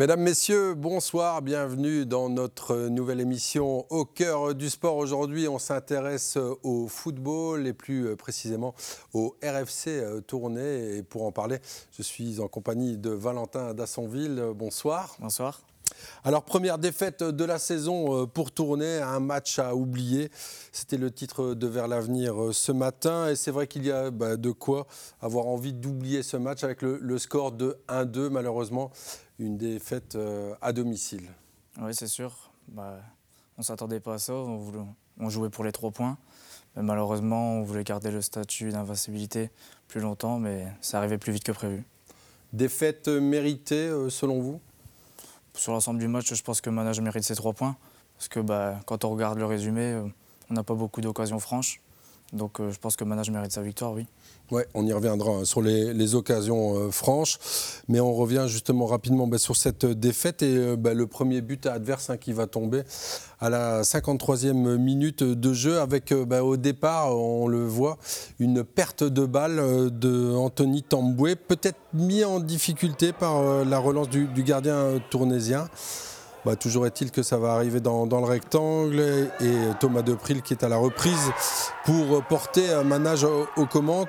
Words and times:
Mesdames, 0.00 0.22
Messieurs, 0.22 0.72
bonsoir, 0.74 1.42
bienvenue 1.42 2.06
dans 2.06 2.30
notre 2.30 2.88
nouvelle 2.88 3.20
émission 3.20 3.84
Au 3.90 4.06
cœur 4.06 4.54
du 4.54 4.70
sport. 4.70 4.96
Aujourd'hui, 4.96 5.46
on 5.46 5.58
s'intéresse 5.58 6.38
au 6.62 6.88
football 6.88 7.66
et 7.66 7.74
plus 7.74 8.16
précisément 8.16 8.74
au 9.12 9.36
RFC 9.44 10.02
Tournai. 10.26 10.96
Et 10.96 11.02
pour 11.02 11.26
en 11.26 11.32
parler, 11.32 11.58
je 11.92 12.02
suis 12.02 12.40
en 12.40 12.48
compagnie 12.48 12.96
de 12.96 13.10
Valentin 13.10 13.74
Dassonville. 13.74 14.42
Bonsoir. 14.54 15.16
Bonsoir. 15.20 15.60
Alors, 16.24 16.44
première 16.44 16.78
défaite 16.78 17.22
de 17.22 17.44
la 17.44 17.58
saison 17.58 18.26
pour 18.26 18.52
tourner, 18.52 18.98
un 18.98 19.20
match 19.20 19.58
à 19.58 19.74
oublier. 19.74 20.30
C'était 20.72 20.98
le 20.98 21.10
titre 21.10 21.54
de 21.54 21.66
Vers 21.66 21.88
l'avenir 21.88 22.34
ce 22.52 22.72
matin. 22.72 23.28
Et 23.28 23.36
c'est 23.36 23.50
vrai 23.50 23.66
qu'il 23.66 23.84
y 23.84 23.90
a 23.90 24.10
bah, 24.10 24.36
de 24.36 24.50
quoi 24.50 24.86
avoir 25.20 25.46
envie 25.46 25.72
d'oublier 25.72 26.22
ce 26.22 26.36
match 26.36 26.64
avec 26.64 26.82
le, 26.82 26.98
le 27.00 27.18
score 27.18 27.52
de 27.52 27.78
1-2, 27.88 28.28
malheureusement 28.28 28.90
une 29.40 29.56
défaite 29.56 30.14
euh, 30.14 30.54
à 30.60 30.72
domicile. 30.72 31.26
Oui, 31.80 31.94
c'est 31.94 32.06
sûr. 32.06 32.52
Bah, 32.68 33.00
on 33.56 33.62
ne 33.62 33.64
s'attendait 33.64 34.00
pas 34.00 34.14
à 34.14 34.18
ça. 34.18 34.34
On, 34.34 35.30
jouait 35.30 35.50
pour 35.50 35.64
les 35.64 35.72
trois 35.72 35.90
points. 35.90 36.18
Mais 36.76 36.82
malheureusement, 36.82 37.54
on 37.54 37.62
voulait 37.62 37.84
garder 37.84 38.10
le 38.10 38.22
statut 38.22 38.70
d'invincibilité 38.70 39.50
plus 39.88 40.00
longtemps, 40.00 40.38
mais 40.38 40.66
ça 40.80 40.98
arrivait 40.98 41.18
plus 41.18 41.32
vite 41.32 41.44
que 41.44 41.52
prévu. 41.52 41.84
Défaite 42.52 43.08
méritée, 43.08 43.88
euh, 43.88 44.10
selon 44.10 44.40
vous? 44.40 44.60
Sur 45.54 45.72
l'ensemble 45.72 45.98
du 45.98 46.08
match, 46.08 46.32
je 46.32 46.42
pense 46.42 46.60
que 46.60 46.70
Manage 46.70 47.00
mérite 47.00 47.24
ses 47.24 47.34
trois 47.34 47.52
points. 47.52 47.76
Parce 48.16 48.28
que 48.28 48.40
bah, 48.40 48.80
quand 48.86 49.04
on 49.04 49.10
regarde 49.10 49.38
le 49.38 49.46
résumé, 49.46 49.92
euh, 49.92 50.02
on 50.50 50.54
n'a 50.54 50.62
pas 50.62 50.74
beaucoup 50.74 51.00
d'occasions 51.00 51.38
franches. 51.38 51.80
Donc 52.32 52.58
je 52.58 52.78
pense 52.78 52.96
que 52.96 53.04
Manage 53.04 53.30
mérite 53.30 53.52
sa 53.52 53.62
victoire, 53.62 53.92
oui. 53.92 54.06
Ouais, 54.50 54.66
on 54.74 54.84
y 54.84 54.92
reviendra 54.92 55.30
hein, 55.30 55.44
sur 55.44 55.62
les, 55.62 56.14
occasions 56.16 56.76
euh, 56.76 56.90
franches, 56.90 57.38
mais 57.86 58.00
on 58.00 58.12
revient 58.12 58.46
justement 58.48 58.86
rapidement 58.86 59.28
bah, 59.28 59.38
sur 59.38 59.54
cette 59.54 59.86
défaite 59.86 60.42
et 60.42 60.56
euh, 60.56 60.76
bah, 60.76 60.92
le 60.92 61.06
premier 61.06 61.40
but 61.40 61.66
adverse 61.66 62.10
hein, 62.10 62.16
qui 62.16 62.32
va 62.32 62.48
tomber 62.48 62.82
à 63.38 63.48
la 63.48 63.82
53e 63.82 64.76
minute 64.76 65.22
de 65.22 65.52
jeu 65.52 65.78
avec 65.78 66.10
euh, 66.10 66.24
bah, 66.24 66.42
au 66.42 66.56
départ, 66.56 67.16
on 67.16 67.46
le 67.46 67.64
voit, 67.64 67.96
une 68.40 68.64
perte 68.64 69.04
de 69.04 69.24
balle 69.24 69.90
de 69.96 70.34
Anthony 70.34 70.82
Tamboué, 70.82 71.36
peut-être 71.36 71.78
mis 71.94 72.24
en 72.24 72.40
difficulté 72.40 73.12
par 73.12 73.64
la 73.64 73.78
relance 73.78 74.08
du, 74.08 74.26
du 74.26 74.42
gardien 74.42 75.00
tournésien. 75.10 75.68
Bah, 76.44 76.56
toujours 76.56 76.86
est-il 76.86 77.10
que 77.10 77.22
ça 77.22 77.36
va 77.36 77.52
arriver 77.52 77.80
dans, 77.80 78.06
le 78.06 78.24
rectangle 78.24 79.00
et, 79.00 79.74
Thomas 79.78 80.02
Depril 80.02 80.40
qui 80.42 80.54
est 80.54 80.64
à 80.64 80.68
la 80.68 80.76
reprise 80.76 81.30
pour 81.84 82.22
porter 82.24 82.72
un 82.72 82.82
manage 82.82 83.24
aux, 83.24 83.66
commandes. 83.66 84.08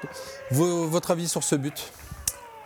votre 0.51 1.11
avis 1.11 1.27
sur 1.27 1.43
ce 1.43 1.55
but? 1.55 1.91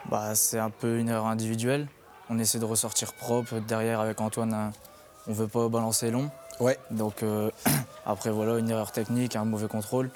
Bah, 0.10 0.36
C'est 0.36 0.60
un 0.60 0.70
peu 0.70 1.00
une 1.00 1.10
erreur 1.10 1.26
individuelle. 1.26 1.88
On 2.30 2.38
essaie 2.40 2.60
de 2.60 2.66
ressortir 2.66 3.14
propre. 3.14 3.56
Derrière, 3.68 4.00
avec 4.00 4.22
Antoine, 4.22 4.72
on 5.28 5.32
ne 5.32 5.36
veut 5.36 5.48
pas 5.48 5.68
balancer 5.68 6.12
long. 6.12 6.30
Ouais. 6.60 6.78
Donc 6.92 7.24
euh, 7.24 7.50
après, 8.06 8.30
voilà, 8.30 8.58
une 8.60 8.70
erreur 8.70 8.92
technique, 8.92 9.36
un 9.36 9.46
mauvais 9.46 9.68
contrôle. 9.68 10.10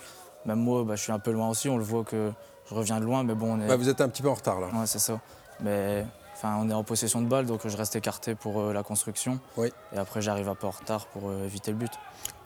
Même 0.45 0.59
moi, 0.59 0.83
bah, 0.83 0.95
je 0.95 1.03
suis 1.03 1.11
un 1.11 1.20
peu 1.20 1.31
loin 1.31 1.50
aussi. 1.50 1.70
On 1.70 1.77
le 1.77 1.83
voit 1.83 2.03
que 2.03 2.31
je 2.70 2.75
reviens 2.75 3.00
de 3.00 3.05
loin, 3.05 3.23
mais 3.23 3.33
bon. 3.33 3.55
On 3.55 3.61
est... 3.61 3.77
vous 3.77 3.89
êtes 3.89 4.02
un 4.02 4.09
petit 4.09 4.22
peu 4.22 4.30
en 4.30 4.36
retard 4.36 4.59
là. 4.59 4.67
Ouais, 4.67 4.86
c'est 4.86 5.00
ça. 5.00 5.20
Mais 5.59 6.05
Enfin, 6.42 6.58
on 6.58 6.70
est 6.70 6.73
en 6.73 6.86
possession 6.86 7.20
de 7.20 7.28
balle, 7.28 7.45
donc 7.48 7.68
je 7.68 7.76
reste 7.76 7.98
écarté 7.98 8.34
pour 8.34 8.62
euh, 8.62 8.72
la 8.72 8.82
construction. 8.82 9.42
Oui. 9.58 9.73
Et 9.94 9.98
après, 9.98 10.22
j'arrive 10.22 10.48
un 10.48 10.56
peu 10.56 10.68
en 10.68 10.72
retard 10.72 11.06
pour 11.08 11.30
euh, 11.30 11.44
éviter 11.44 11.72
le 11.72 11.76
but. 11.76 11.92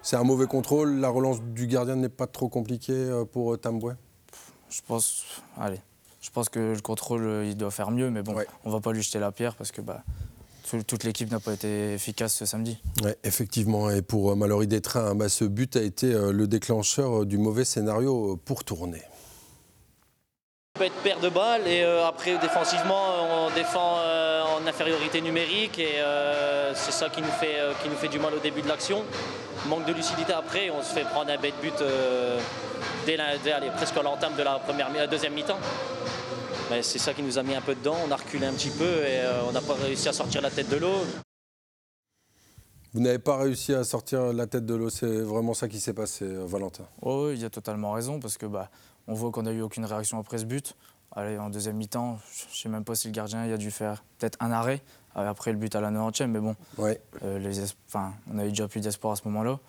C'est 0.01 0.15
un 0.15 0.23
mauvais 0.23 0.47
contrôle. 0.47 0.99
La 0.99 1.09
relance 1.09 1.43
du 1.43 1.67
gardien 1.67 1.95
n'est 1.95 2.09
pas 2.09 2.25
trop 2.25 2.49
compliquée 2.49 2.91
euh, 2.91 3.23
pour 3.23 3.55
Tamboué 3.59 3.93
Je 4.71 4.81
pense. 4.87 5.25
Allez. 5.59 5.79
Je 6.21 6.31
pense 6.31 6.49
que 6.49 6.73
le 6.73 6.81
contrôle, 6.81 7.43
il 7.45 7.55
doit 7.55 7.69
faire 7.69 7.91
mieux, 7.91 8.09
mais 8.09 8.23
bon, 8.23 8.35
on 8.65 8.71
va 8.71 8.79
pas 8.79 8.93
lui 8.93 9.03
jeter 9.03 9.19
la 9.19 9.31
pierre 9.31 9.55
parce 9.55 9.71
que 9.71 9.81
bah, 9.81 10.03
toute 10.87 11.03
l'équipe 11.03 11.29
n'a 11.29 11.39
pas 11.39 11.53
été 11.53 11.93
efficace 11.93 12.33
ce 12.33 12.47
samedi. 12.47 12.79
Ouais, 13.03 13.15
effectivement, 13.23 13.91
et 13.91 14.01
pour 14.01 14.35
Mallory 14.35 14.65
Détrain, 14.65 15.13
bah, 15.13 15.29
ce 15.29 15.45
but 15.45 15.75
a 15.75 15.83
été 15.83 16.11
le 16.13 16.47
déclencheur 16.47 17.27
du 17.27 17.37
mauvais 17.37 17.65
scénario 17.65 18.39
pour 18.43 18.63
tourner 18.63 19.03
peut 20.83 20.87
être 20.87 21.03
paire 21.03 21.19
de 21.19 21.29
balles 21.29 21.67
et 21.67 21.83
euh, 21.83 22.05
après 22.05 22.37
défensivement 22.37 23.47
on 23.47 23.55
défend 23.55 23.97
euh, 23.99 24.43
en 24.43 24.67
infériorité 24.67 25.21
numérique 25.21 25.79
et 25.79 25.99
euh, 25.99 26.73
c'est 26.75 26.91
ça 26.91 27.09
qui 27.09 27.21
nous, 27.21 27.31
fait, 27.39 27.55
qui 27.81 27.89
nous 27.89 27.95
fait 27.95 28.09
du 28.09 28.19
mal 28.19 28.33
au 28.33 28.39
début 28.39 28.61
de 28.61 28.67
l'action. 28.67 29.03
Manque 29.69 29.85
de 29.85 29.93
lucidité 29.93 30.33
après, 30.33 30.69
on 30.71 30.81
se 30.81 30.93
fait 30.93 31.03
prendre 31.03 31.31
un 31.31 31.37
bête 31.37 31.53
but 31.61 31.73
dès, 33.05 33.17
presque 33.75 33.95
à 33.95 34.01
l'entame 34.01 34.35
de 34.35 34.43
la, 34.43 34.55
première, 34.55 34.91
la 34.91 35.07
deuxième 35.07 35.33
mi-temps. 35.33 35.59
c'est 36.81 36.99
ça 36.99 37.13
qui 37.13 37.23
nous 37.23 37.37
a 37.37 37.43
mis 37.43 37.55
un 37.55 37.61
peu 37.61 37.75
dedans, 37.75 37.95
on 38.05 38.11
a 38.11 38.17
reculé 38.17 38.45
un 38.45 38.53
petit 38.53 38.71
peu 38.71 38.83
et 38.83 39.21
on 39.47 39.53
n'a 39.53 39.61
pas 39.61 39.75
réussi 39.81 40.09
à 40.09 40.13
sortir 40.13 40.41
la 40.41 40.49
tête 40.49 40.69
de 40.69 40.77
l'eau. 40.77 41.05
Vous 42.93 42.99
n'avez 42.99 43.19
pas 43.19 43.37
réussi 43.37 43.73
à 43.73 43.83
sortir 43.85 44.33
la 44.33 44.47
tête 44.47 44.65
de 44.65 44.75
l'eau, 44.75 44.89
c'est 44.89 45.21
vraiment 45.21 45.53
ça 45.53 45.69
qui 45.69 45.79
s'est 45.79 45.93
passé, 45.93 46.25
Valentin? 46.27 46.83
Oh, 47.01 47.29
il 47.33 47.43
a 47.45 47.49
totalement 47.49 47.93
raison 47.93 48.19
parce 48.19 48.37
que 48.37 48.45
bah, 48.45 48.69
on 49.07 49.13
voit 49.13 49.31
qu'on 49.31 49.43
n'a 49.43 49.51
eu 49.51 49.61
aucune 49.61 49.85
réaction 49.85 50.19
après 50.19 50.37
ce 50.37 50.45
but. 50.45 50.75
Allez, 51.15 51.37
en 51.37 51.49
deuxième 51.49 51.75
mi-temps, 51.75 52.17
je 52.35 52.45
ne 52.45 52.55
sais 52.55 52.69
même 52.69 52.83
pas 52.83 52.95
si 52.95 53.07
le 53.07 53.13
gardien 53.13 53.41
a 53.41 53.57
dû 53.57 53.69
faire 53.69 54.03
peut-être 54.17 54.37
un 54.39 54.51
arrêt 54.51 54.81
euh, 55.15 55.29
après 55.29 55.51
le 55.51 55.57
but 55.57 55.75
à 55.75 55.81
la 55.81 55.91
90e, 55.91 56.27
mais 56.27 56.39
bon, 56.39 56.55
ouais. 56.79 56.99
euh, 57.23 57.37
les 57.37 57.59
on 57.93 58.37
avait 58.39 58.49
déjà 58.49 58.67
plus 58.67 58.81
d'espoir 58.81 59.13
à 59.13 59.15
ce 59.15 59.21
moment-là. 59.25 59.59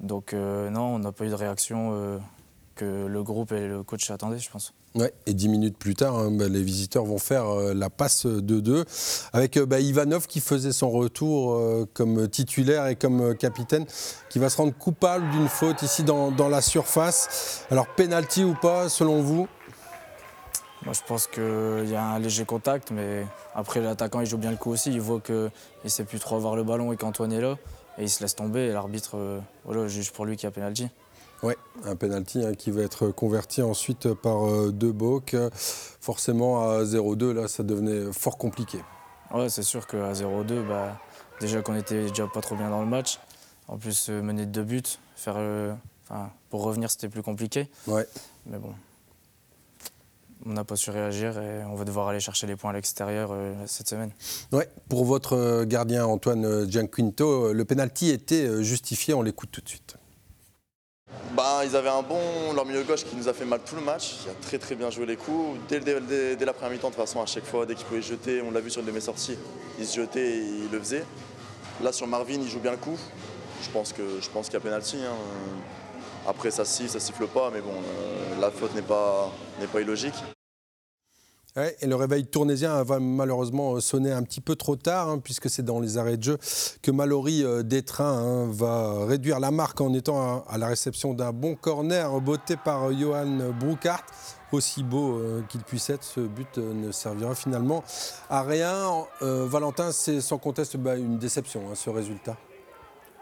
Donc 0.00 0.34
euh, 0.34 0.68
non, 0.68 0.94
on 0.94 0.98
n'a 0.98 1.12
pas 1.12 1.24
eu 1.24 1.30
de 1.30 1.34
réaction 1.34 2.20
que 2.74 3.06
le 3.06 3.22
groupe 3.22 3.52
et 3.52 3.66
le 3.66 3.82
coach 3.82 4.10
attendaient, 4.10 4.38
je 4.38 4.50
pense. 4.50 4.74
Et 5.26 5.32
dix 5.32 5.48
minutes 5.48 5.78
plus 5.78 5.94
tard, 5.94 6.18
hein, 6.18 6.30
bah, 6.30 6.48
les 6.48 6.62
visiteurs 6.62 7.04
vont 7.04 7.18
faire 7.18 7.46
la 7.74 7.88
passe 7.88 8.26
de 8.26 8.60
deux 8.60 8.84
avec 9.32 9.58
bah, 9.58 9.80
Ivanov 9.80 10.26
qui 10.26 10.40
faisait 10.40 10.72
son 10.72 10.90
retour 10.90 11.86
comme 11.94 12.28
titulaire 12.28 12.86
et 12.88 12.96
comme 12.96 13.34
capitaine, 13.36 13.86
qui 14.28 14.38
va 14.38 14.50
se 14.50 14.58
rendre 14.58 14.74
coupable 14.74 15.28
d'une 15.30 15.48
faute 15.48 15.82
ici 15.82 16.02
dans, 16.02 16.48
la 16.48 16.60
surface. 16.60 17.64
Alors, 17.70 17.86
penalty 17.86 18.44
ou 18.44 18.54
pas, 18.54 18.88
selon 18.88 19.22
vous? 19.22 19.48
Je 20.90 21.00
pense 21.06 21.26
qu'il 21.26 21.88
y 21.88 21.94
a 21.94 22.04
un 22.04 22.18
léger 22.18 22.44
contact, 22.44 22.90
mais 22.90 23.24
après, 23.54 23.80
l'attaquant, 23.80 24.20
il 24.20 24.26
joue 24.26 24.38
bien 24.38 24.50
le 24.50 24.56
coup 24.56 24.70
aussi. 24.70 24.90
Il 24.90 25.00
voit 25.00 25.20
qu'il 25.20 25.50
ne 25.84 25.88
sait 25.88 26.04
plus 26.04 26.18
trop 26.18 26.36
avoir 26.36 26.56
le 26.56 26.64
ballon 26.64 26.92
et 26.92 26.96
qu'Antoine 26.96 27.32
est 27.32 27.40
là. 27.40 27.56
Et 27.98 28.04
il 28.04 28.10
se 28.10 28.22
laisse 28.22 28.34
tomber 28.34 28.66
et 28.66 28.72
l'arbitre 28.72 29.16
euh, 29.16 29.38
voilà, 29.64 29.86
juge 29.86 30.12
pour 30.12 30.24
lui 30.24 30.36
qu'il 30.36 30.46
y 30.46 30.48
a 30.48 30.50
pénalty. 30.50 30.88
Oui, 31.42 31.54
un 31.84 31.96
penalty 31.96 32.44
hein, 32.44 32.54
qui 32.54 32.70
va 32.70 32.82
être 32.82 33.08
converti 33.08 33.62
ensuite 33.62 34.12
par 34.14 34.48
euh, 34.48 34.70
De 34.72 34.92
Forcément, 36.00 36.70
à 36.70 36.84
0-2, 36.84 37.32
là, 37.32 37.48
ça 37.48 37.62
devenait 37.62 38.12
fort 38.12 38.38
compliqué. 38.38 38.78
Ouais, 39.32 39.48
c'est 39.48 39.62
sûr 39.62 39.86
qu'à 39.86 40.12
0-2, 40.12 40.66
bah, 40.66 41.00
déjà 41.40 41.62
qu'on 41.62 41.74
était 41.74 42.08
déjà 42.08 42.26
pas 42.26 42.40
trop 42.40 42.54
bien 42.54 42.70
dans 42.70 42.80
le 42.80 42.88
match. 42.88 43.18
En 43.68 43.78
plus, 43.78 44.08
euh, 44.10 44.22
mener 44.22 44.46
de 44.46 44.50
deux 44.50 44.64
buts, 44.64 44.82
faire, 45.16 45.36
pour 46.50 46.62
revenir, 46.62 46.90
c'était 46.90 47.08
plus 47.08 47.22
compliqué. 47.22 47.68
Ouais. 47.86 48.06
Mais 48.46 48.58
bon, 48.58 48.74
on 50.46 50.52
n'a 50.52 50.64
pas 50.64 50.76
su 50.76 50.90
réagir 50.90 51.38
et 51.38 51.64
on 51.64 51.74
va 51.74 51.84
devoir 51.84 52.08
aller 52.08 52.20
chercher 52.20 52.46
les 52.46 52.56
points 52.56 52.70
à 52.70 52.72
l'extérieur 52.72 53.30
euh, 53.32 53.54
cette 53.66 53.88
semaine. 53.88 54.10
Ouais, 54.50 54.68
pour 54.88 55.04
votre 55.04 55.34
euh, 55.36 55.64
gardien 55.64 56.04
Antoine 56.06 56.44
euh, 56.44 56.66
Gianquinto, 56.66 57.52
le 57.52 57.64
penalty 57.64 58.10
était 58.10 58.62
justifié, 58.62 59.14
on 59.14 59.22
l'écoute 59.22 59.50
tout 59.52 59.60
de 59.60 59.68
suite. 59.68 59.96
Bah, 61.34 61.62
ils 61.64 61.74
avaient 61.74 61.88
un 61.88 62.02
bon 62.02 62.52
leur 62.54 62.66
milieu 62.66 62.82
gauche 62.82 63.04
qui 63.04 63.16
nous 63.16 63.26
a 63.26 63.32
fait 63.32 63.46
mal 63.46 63.60
tout 63.64 63.74
le 63.74 63.80
match. 63.80 64.16
Il 64.24 64.30
a 64.30 64.34
très 64.34 64.58
très 64.58 64.74
bien 64.74 64.90
joué 64.90 65.06
les 65.06 65.16
coups. 65.16 65.58
Dès, 65.68 65.80
la 65.80 66.52
première 66.52 66.72
mi-temps, 66.72 66.90
de 66.90 66.94
toute 66.94 67.02
façon, 67.02 67.22
à 67.22 67.26
chaque 67.26 67.46
fois, 67.46 67.64
dès 67.64 67.74
qu'il 67.74 67.86
pouvait 67.86 68.02
jeter, 68.02 68.42
on 68.42 68.50
l'a 68.50 68.60
vu 68.60 68.70
sur 68.70 68.80
une 68.80 68.86
de 68.86 68.92
mes 68.92 69.00
sorties, 69.00 69.38
il 69.78 69.86
se 69.86 69.96
jetait 69.96 70.38
et 70.38 70.44
il 70.64 70.70
le 70.70 70.78
faisait. 70.78 71.04
Là, 71.82 71.90
sur 71.92 72.06
Marvin, 72.06 72.38
il 72.40 72.48
joue 72.48 72.60
bien 72.60 72.72
le 72.72 72.76
coup. 72.76 72.98
Je 73.62 73.70
pense 73.70 73.92
qu'il 73.92 74.52
y 74.52 74.56
a 74.56 74.60
pénalty. 74.60 74.98
Hein. 74.98 75.16
Après, 76.26 76.50
ça 76.50 76.64
siffle, 76.64 76.90
ça 76.90 77.00
siffle 77.00 77.26
pas, 77.26 77.50
mais 77.52 77.60
bon, 77.60 77.72
euh, 77.72 78.40
la 78.40 78.50
faute 78.50 78.74
n'est 78.74 78.82
pas, 78.82 79.32
pas 79.72 79.80
illogique. 79.80 80.14
Et 81.56 81.86
le 81.86 81.94
réveil 81.94 82.26
tournésien 82.26 82.82
va 82.82 82.98
malheureusement 82.98 83.78
sonner 83.80 84.10
un 84.10 84.22
petit 84.22 84.40
peu 84.40 84.56
trop 84.56 84.76
tard, 84.76 85.08
hein, 85.08 85.18
puisque 85.18 85.50
c'est 85.50 85.62
dans 85.62 85.80
les 85.80 85.98
arrêts 85.98 86.16
de 86.16 86.22
jeu 86.22 86.38
que 86.80 86.90
Mallory 86.90 87.44
euh, 87.44 87.62
Détrain 87.62 88.04
hein, 88.04 88.48
va 88.50 89.04
réduire 89.04 89.38
la 89.38 89.50
marque 89.50 89.80
en 89.80 89.92
étant 89.92 90.44
à, 90.48 90.56
la 90.56 90.66
réception 90.66 91.12
d'un 91.12 91.32
bon 91.32 91.54
corner 91.54 92.20
botté 92.20 92.56
par 92.56 92.84
euh, 92.84 92.94
Johan 92.94 93.52
Broukart. 93.58 94.04
Aussi 94.52 94.82
beau 94.82 95.18
qu'il 95.48 95.62
puisse 95.62 95.88
être, 95.88 96.04
ce 96.04 96.20
but 96.20 96.58
ne 96.58 96.92
servira 96.92 97.34
finalement 97.34 97.82
à 98.28 98.42
rien. 98.42 99.06
Valentin, 99.22 99.92
c'est 99.92 100.20
sans 100.20 100.36
conteste 100.36 100.76
bah, 100.76 100.94
une 100.98 101.16
déception, 101.16 101.62
hein, 101.70 101.74
ce 101.74 101.88
résultat. 101.88 102.36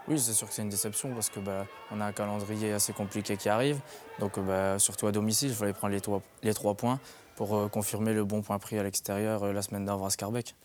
Oui, 0.07 0.19
c'est 0.19 0.33
sûr 0.33 0.47
que 0.47 0.53
c'est 0.53 0.63
une 0.63 0.69
déception 0.69 1.13
parce 1.13 1.29
que 1.29 1.39
bah, 1.39 1.67
on 1.91 2.01
a 2.01 2.05
un 2.05 2.11
calendrier 2.11 2.73
assez 2.73 2.91
compliqué 2.91 3.37
qui 3.37 3.49
arrive. 3.49 3.79
Donc 4.19 4.39
bah, 4.39 4.79
surtout 4.79 5.07
à 5.07 5.11
domicile, 5.11 5.49
il 5.49 5.55
fallait 5.55 5.73
prendre 5.73 5.93
les 5.93 6.53
trois, 6.53 6.73
points 6.73 6.99
pour 7.35 7.55
euh, 7.55 7.67
confirmer 7.67 8.13
le 8.13 8.25
bon 8.25 8.41
point 8.41 8.57
pris 8.59 8.77
à 8.77 8.83
l'extérieur 8.83 9.43
euh, 9.43 9.53
la 9.53 9.61
semaine 9.61 9.85
d'avant 9.85 10.05
à 10.05 10.09
Scarbeck. 10.09 10.55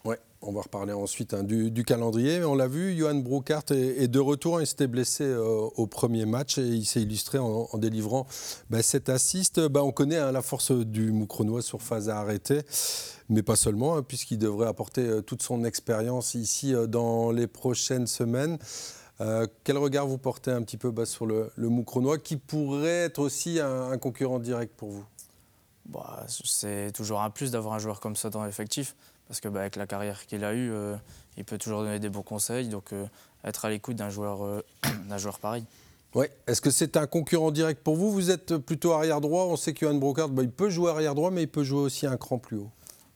On 0.42 0.52
va 0.52 0.62
reparler 0.62 0.92
ensuite 0.92 1.34
hein, 1.34 1.42
du, 1.42 1.84
calendrier. 1.84 2.44
On 2.44 2.54
l'a 2.54 2.68
vu, 2.68 2.96
Johan 2.96 3.16
Broekart 3.16 3.64
est, 3.70 4.08
de 4.08 4.18
retour. 4.18 4.60
Il 4.60 4.66
s'était 4.66 4.86
blessé 4.86 5.24
euh, 5.24 5.68
au 5.76 5.86
premier 5.86 6.24
match 6.24 6.58
et 6.58 6.62
il 6.62 6.84
s'est 6.84 7.02
illustré 7.02 7.38
en, 7.38 7.68
délivrant 7.78 8.26
bah, 8.70 8.82
cet 8.82 9.08
assist. 9.08 9.60
Bah, 9.60 9.82
on 9.84 9.92
connaît 9.92 10.18
hein, 10.18 10.32
la 10.32 10.42
force 10.42 10.72
du 10.72 11.12
Moucronois 11.12 11.62
sur 11.62 11.82
phase 11.82 12.08
à 12.08 12.18
arrêter, 12.18 12.60
mais 13.28 13.42
pas 13.42 13.56
seulement, 13.56 13.96
hein, 13.96 14.02
puisqu'il 14.02 14.38
devrait 14.38 14.68
apporter 14.68 15.22
toute 15.26 15.42
son 15.42 15.64
expérience 15.64 16.34
ici 16.34 16.74
dans 16.88 17.32
les 17.32 17.46
prochaines 17.46 18.06
semaines. 18.06 18.58
Quel 19.18 19.78
regard 19.78 20.06
vous 20.06 20.18
portez 20.18 20.50
un 20.50 20.62
petit 20.62 20.76
peu 20.76 20.90
bah, 20.90 21.06
sur 21.06 21.26
le, 21.26 21.50
le 21.56 21.68
Moucronois, 21.68 22.18
qui 22.18 22.36
pourrait 22.36 23.04
être 23.04 23.18
aussi 23.18 23.60
un 23.60 23.96
concurrent 23.98 24.38
direct 24.38 24.74
pour 24.76 24.90
vous? 24.90 25.04
Bah, 25.88 26.24
c'est 26.28 26.90
toujours 26.92 27.22
un 27.22 27.30
plus 27.30 27.52
d'avoir 27.52 27.74
un 27.74 27.78
joueur 27.78 28.00
comme 28.00 28.16
ça 28.16 28.30
dans 28.30 28.44
l'effectif, 28.44 28.96
parce 29.28 29.40
que 29.40 29.48
bah, 29.48 29.60
avec 29.60 29.76
la 29.76 29.86
carrière 29.86 30.26
qu'il 30.26 30.44
a 30.44 30.52
eue, 30.52 30.72
euh, 30.72 30.96
il 31.36 31.44
peut 31.44 31.58
toujours 31.58 31.82
donner 31.82 32.00
des 32.00 32.08
bons 32.08 32.22
conseils, 32.22 32.68
donc 32.68 32.92
euh, 32.92 33.06
être 33.44 33.64
à 33.64 33.70
l'écoute 33.70 33.96
d'un 33.96 34.10
joueur, 34.10 34.44
euh, 34.44 34.64
d'un 35.08 35.18
joueur 35.18 35.38
pareil. 35.38 35.64
Ouais. 36.14 36.30
Est-ce 36.46 36.60
que 36.60 36.70
c'est 36.70 36.96
un 36.96 37.06
concurrent 37.06 37.50
direct 37.50 37.82
pour 37.82 37.96
vous? 37.96 38.10
Vous 38.10 38.30
êtes 38.30 38.56
plutôt 38.56 38.92
arrière 38.92 39.20
droit. 39.20 39.44
On 39.44 39.56
sait 39.56 39.74
qu'Yohan 39.74 39.94
Brocard, 39.94 40.30
bah, 40.30 40.42
il 40.42 40.50
peut 40.50 40.70
jouer 40.70 40.90
arrière 40.90 41.14
droit, 41.14 41.30
mais 41.30 41.42
il 41.42 41.48
peut 41.48 41.62
jouer 41.62 41.80
aussi 41.80 42.06
un 42.06 42.16
cran 42.16 42.38
plus 42.38 42.56
haut. 42.56 42.70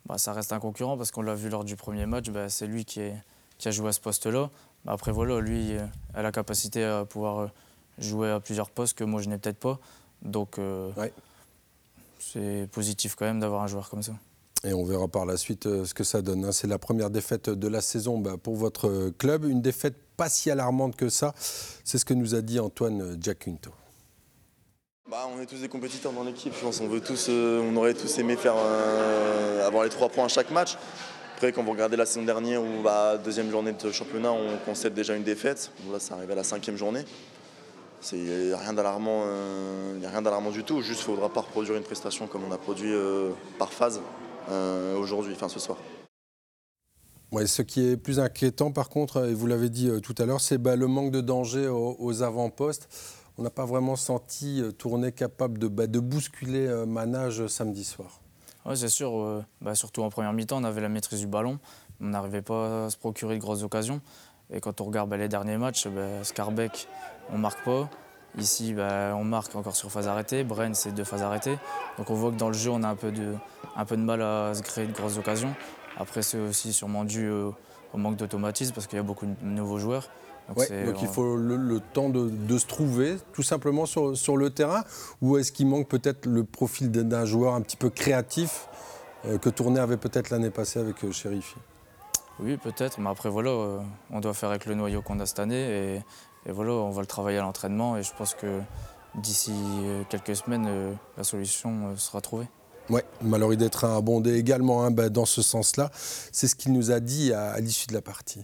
Bah, 0.07 0.19
ça 0.19 0.33
reste 0.33 0.53
un 0.53 0.61
concurrent 0.61 0.97
parce 0.97 1.11
qu'on 1.11 1.23
l'a 1.23 1.35
vu 1.35 1.49
lors 1.49 1.65
du 1.65 1.77
premier 1.77 2.07
match. 2.07 2.29
Bah, 2.31 2.49
c'est 2.49 2.67
lui 2.67 2.85
qui, 2.85 3.01
est, 3.01 3.17
qui, 3.59 3.69
a 3.69 3.71
joué 3.71 3.89
à 3.89 3.93
ce 3.93 4.01
poste-là. 4.01 4.51
Bah, 4.85 4.93
après, 4.93 5.13
voilà, 5.13 5.41
lui 5.41 5.73
a 6.15 6.23
la 6.23 6.33
capacité 6.33 6.85
à 6.85 7.05
pouvoir 7.05 7.51
jouer 7.99 8.31
à 8.31 8.41
plusieurs 8.41 8.71
postes 8.71 8.97
que 8.97 9.05
moi 9.05 9.21
je 9.21 9.29
n'ai 9.29 9.39
peut-être 9.39 9.59
pas. 9.59 9.79
Donc, 10.23 10.59
ouais 10.59 11.13
c'est 12.21 12.69
positif 12.71 13.15
quand 13.17 13.25
même 13.25 13.41
d'avoir 13.41 13.63
un 13.63 13.67
joueur 13.67 13.89
comme 13.91 14.03
ça. 14.03 14.13
Et 14.63 14.75
on 14.75 14.85
verra 14.85 15.09
par 15.09 15.25
la 15.25 15.39
suite 15.39 15.67
euh, 15.67 15.87
ce 15.87 15.95
que 15.95 16.05
ça 16.05 16.21
donne. 16.21 16.45
Hein. 16.45 16.53
C'est 16.53 16.67
la 16.67 16.79
première 16.79 17.09
défaite 17.09 17.49
de 17.49 17.69
la 17.69 17.81
saison 17.81 18.19
bah, 18.19 18.37
pour 18.41 18.57
votre 18.57 18.89
euh, 18.89 19.15
club. 19.17 19.45
Une 19.45 19.63
défaite 19.63 19.97
pas 20.19 20.29
si 20.29 20.51
alarmante 20.51 20.97
que 20.97 21.09
ça. 21.09 21.35
C'est 21.39 21.97
ce 21.97 22.05
que 22.05 22.13
nous 22.13 22.35
a 22.35 22.43
dit 22.43 22.61
Antoine 22.61 23.17
Giacunto. 23.21 23.71
Bah, 25.11 25.27
on 25.35 25.41
est 25.41 25.47
tous 25.47 25.63
des 25.63 25.69
compétiteurs 25.69 26.13
dans 26.13 26.25
l'équipe. 26.25 26.53
Je 26.55 26.61
pense 26.61 26.81
on 26.83 26.89
veut 26.89 27.01
tous, 27.01 27.29
euh, 27.31 27.63
on 27.63 27.75
aurait 27.77 27.95
tous 27.95 28.19
aimé 28.19 28.37
faire 28.37 28.55
avoir 29.65 29.85
les 29.85 29.91
trois 29.91 30.11
points 30.11 30.27
à 30.27 30.29
chaque 30.29 30.51
match. 30.51 30.77
Après, 31.41 31.53
quand 31.53 31.63
vous 31.63 31.71
regardez 31.71 31.97
la 31.97 32.05
saison 32.05 32.23
dernière 32.23 32.63
où 32.63 32.83
bah, 32.85 33.17
deuxième 33.17 33.51
journée 33.51 33.73
de 33.73 33.91
championnat, 33.91 34.31
on 34.31 34.59
concède 34.67 34.93
déjà 34.93 35.17
une 35.17 35.23
défaite. 35.23 35.73
là, 35.91 35.99
ça 35.99 36.13
arrive 36.17 36.31
à 36.31 36.35
la 36.35 36.45
cinquième 36.45 36.77
journée. 36.77 37.03
Il 38.13 38.19
n'y 38.19 38.53
a 38.53 38.59
rien 38.59 38.75
d'alarmant, 38.75 39.23
euh, 39.25 40.51
du 40.53 40.65
tout. 40.65 40.83
Juste, 40.83 41.01
il 41.01 41.11
ne 41.11 41.17
faudra 41.17 41.33
pas 41.33 41.41
reproduire 41.41 41.79
une 41.79 41.83
prestation 41.83 42.27
comme 42.27 42.43
on 42.45 42.53
a 42.53 42.59
produit 42.59 42.93
euh, 42.93 43.31
par 43.59 43.73
phase 43.73 44.03
euh, 44.51 44.99
aujourd'hui, 44.99 45.33
enfin 45.33 45.49
ce 45.49 45.59
soir. 45.59 45.79
Ce 47.47 47.63
qui 47.63 47.89
est 47.89 47.97
plus 47.97 48.21
inquiétant, 48.21 48.71
par 48.71 48.91
contre, 48.91 49.27
et 49.27 49.33
vous 49.33 49.47
l'avez 49.47 49.71
dit 49.71 49.91
tout 50.03 50.15
à 50.19 50.27
l'heure, 50.27 50.43
c'est 50.43 50.59
bah, 50.59 50.77
le 50.77 50.89
manque 50.89 51.11
de 51.11 51.23
danger 51.23 51.69
aux, 51.69 52.23
avant-postes. 52.23 52.87
On 53.39 53.43
n'a 53.43 53.51
pas 53.51 53.65
vraiment 53.65 53.97
senti 53.97 54.63
tourner 54.77 55.11
capable 55.11 55.57
de, 55.57 55.69
bah, 55.69 55.87
de 55.87 56.01
bousculer 56.01 56.69
Manage 56.87 57.47
samedi 57.47 57.85
soir. 57.85 58.21
Oui, 58.67 58.77
c'est 58.77 58.89
sûr. 58.89 59.43
Bah, 59.61 59.75
surtout 59.75 60.03
en 60.03 60.11
première 60.11 60.33
mi-temps, 60.33 60.59
on 60.59 60.65
avait 60.65 60.81
la 60.81 60.89
maîtrise 60.89 61.21
du 61.21 61.27
ballon. 61.27 61.59
On 62.01 62.07
n'arrivait 62.07 62.43
pas 62.43 62.87
à 62.87 62.91
se 62.91 62.97
procurer 62.97 63.37
de 63.37 63.41
grosses 63.41 63.63
occasions. 63.63 64.01
Et 64.53 64.61
quand 64.61 64.81
on 64.81 64.85
regarde 64.85 65.13
les 65.15 65.29
derniers 65.29 65.57
matchs, 65.57 65.87
Scarbeck, 66.23 66.89
on 67.33 67.39
marque 67.39 67.65
pas. 67.65 67.89
Ici, 68.39 68.75
bah, 68.75 69.15
on 69.17 69.25
marque 69.25 69.55
encore 69.57 69.75
sur 69.75 69.91
phase 69.91 70.09
arrêtée. 70.09 70.45
Bren, 70.45 70.75
c'est 70.75 70.93
deux 70.93 71.05
phases 71.05 71.23
arrêtées. 71.23 71.59
Donc 71.99 72.11
on 72.11 72.15
voit 72.15 72.31
que 72.31 72.37
dans 72.37 72.49
le 72.49 72.55
jeu, 72.55 72.71
on 72.71 72.83
a 72.83 72.89
un 72.89 72.97
peu 72.97 73.11
de, 73.11 73.35
un 73.77 73.85
peu 73.85 73.97
de 73.97 74.03
mal 74.03 74.23
à 74.23 74.55
se 74.55 74.63
créer 74.63 74.87
de 74.87 74.93
grosses 74.93 75.19
occasions. 75.19 75.55
Après, 75.97 76.23
c'est 76.23 76.39
aussi 76.39 76.73
sûrement 76.73 77.05
dû 77.05 77.31
au, 77.93 77.99
manque 77.99 78.17
d'automatisme 78.17 78.75
parce 78.75 78.87
qu'il 78.87 78.97
y 78.97 79.01
a 79.01 79.05
beaucoup 79.05 79.27
de 79.27 79.35
nouveaux 79.43 79.79
joueurs. 79.79 80.09
Donc, 80.57 81.03
il 81.03 81.09
faut 81.09 81.37
le, 81.37 81.81
temps 81.81 82.09
de, 82.09 82.59
se 82.59 82.67
trouver 82.67 83.17
tout 83.33 83.43
simplement 83.43 83.87
sur, 83.87 84.17
sur 84.17 84.37
le 84.37 84.51
terrain 84.51 84.83
Ou 85.21 85.39
est-ce 85.39 85.53
qu'il 85.53 85.67
manque 85.67 85.89
peut-être 85.89 86.27
le 86.27 86.45
profil 86.45 86.91
d'un 86.91 87.25
joueur 87.25 87.55
un 87.55 87.61
petit 87.61 87.77
peu 87.77 87.91
créatif 87.91 88.69
euh, 89.27 89.39
que 89.39 89.49
Tourné 89.49 89.81
avait 89.81 89.97
peut-être 89.97 90.31
l'année 90.31 90.51
passée 90.51 90.81
avec 90.81 91.05
euh, 91.05 91.13
Oui, 92.41 92.57
peut-être, 92.57 92.99
mais 93.01 93.11
après 93.11 93.29
voilà, 93.29 93.51
euh, 93.51 93.79
on 94.11 94.21
doit 94.21 94.35
faire 94.35 94.49
avec 94.49 94.67
le 94.67 94.75
noyau 94.75 95.03
qu'on 95.03 95.21
a 95.21 95.27
cette 95.27 95.39
année 95.39 95.95
et, 95.95 96.03
et 96.47 96.53
voilà, 96.53 96.73
on 96.73 96.91
va 96.91 97.03
le 97.03 97.07
travailler 97.07 97.39
à 97.39 97.43
l'entraînement 97.43 97.97
et 97.97 98.03
je 98.03 98.13
pense 98.17 98.35
que 98.35 98.61
d'ici 99.15 99.53
euh, 99.55 100.03
quelques 100.09 100.35
semaines, 100.35 100.97
la 101.17 101.25
solution 101.25 101.97
sera 101.97 102.21
trouvée. 102.21 102.49
Oui, 102.91 103.01
Mallory 103.23 103.57
d'être 103.57 103.85
a 103.85 103.97
abondé 103.97 104.37
également 104.37 104.83
hein, 104.83 104.91
bah, 104.91 105.09
dans 105.09 105.25
ce 105.25 105.43
sens-là. 105.43 105.91
C'est 105.95 106.49
ce 106.49 106.57
qu'il 106.57 106.73
nous 106.73 106.91
a 106.91 106.99
dit 106.99 107.33
à, 107.33 107.59
l'issue 107.61 107.87
de 107.87 107.95
la 107.95 108.03
partie. 108.03 108.43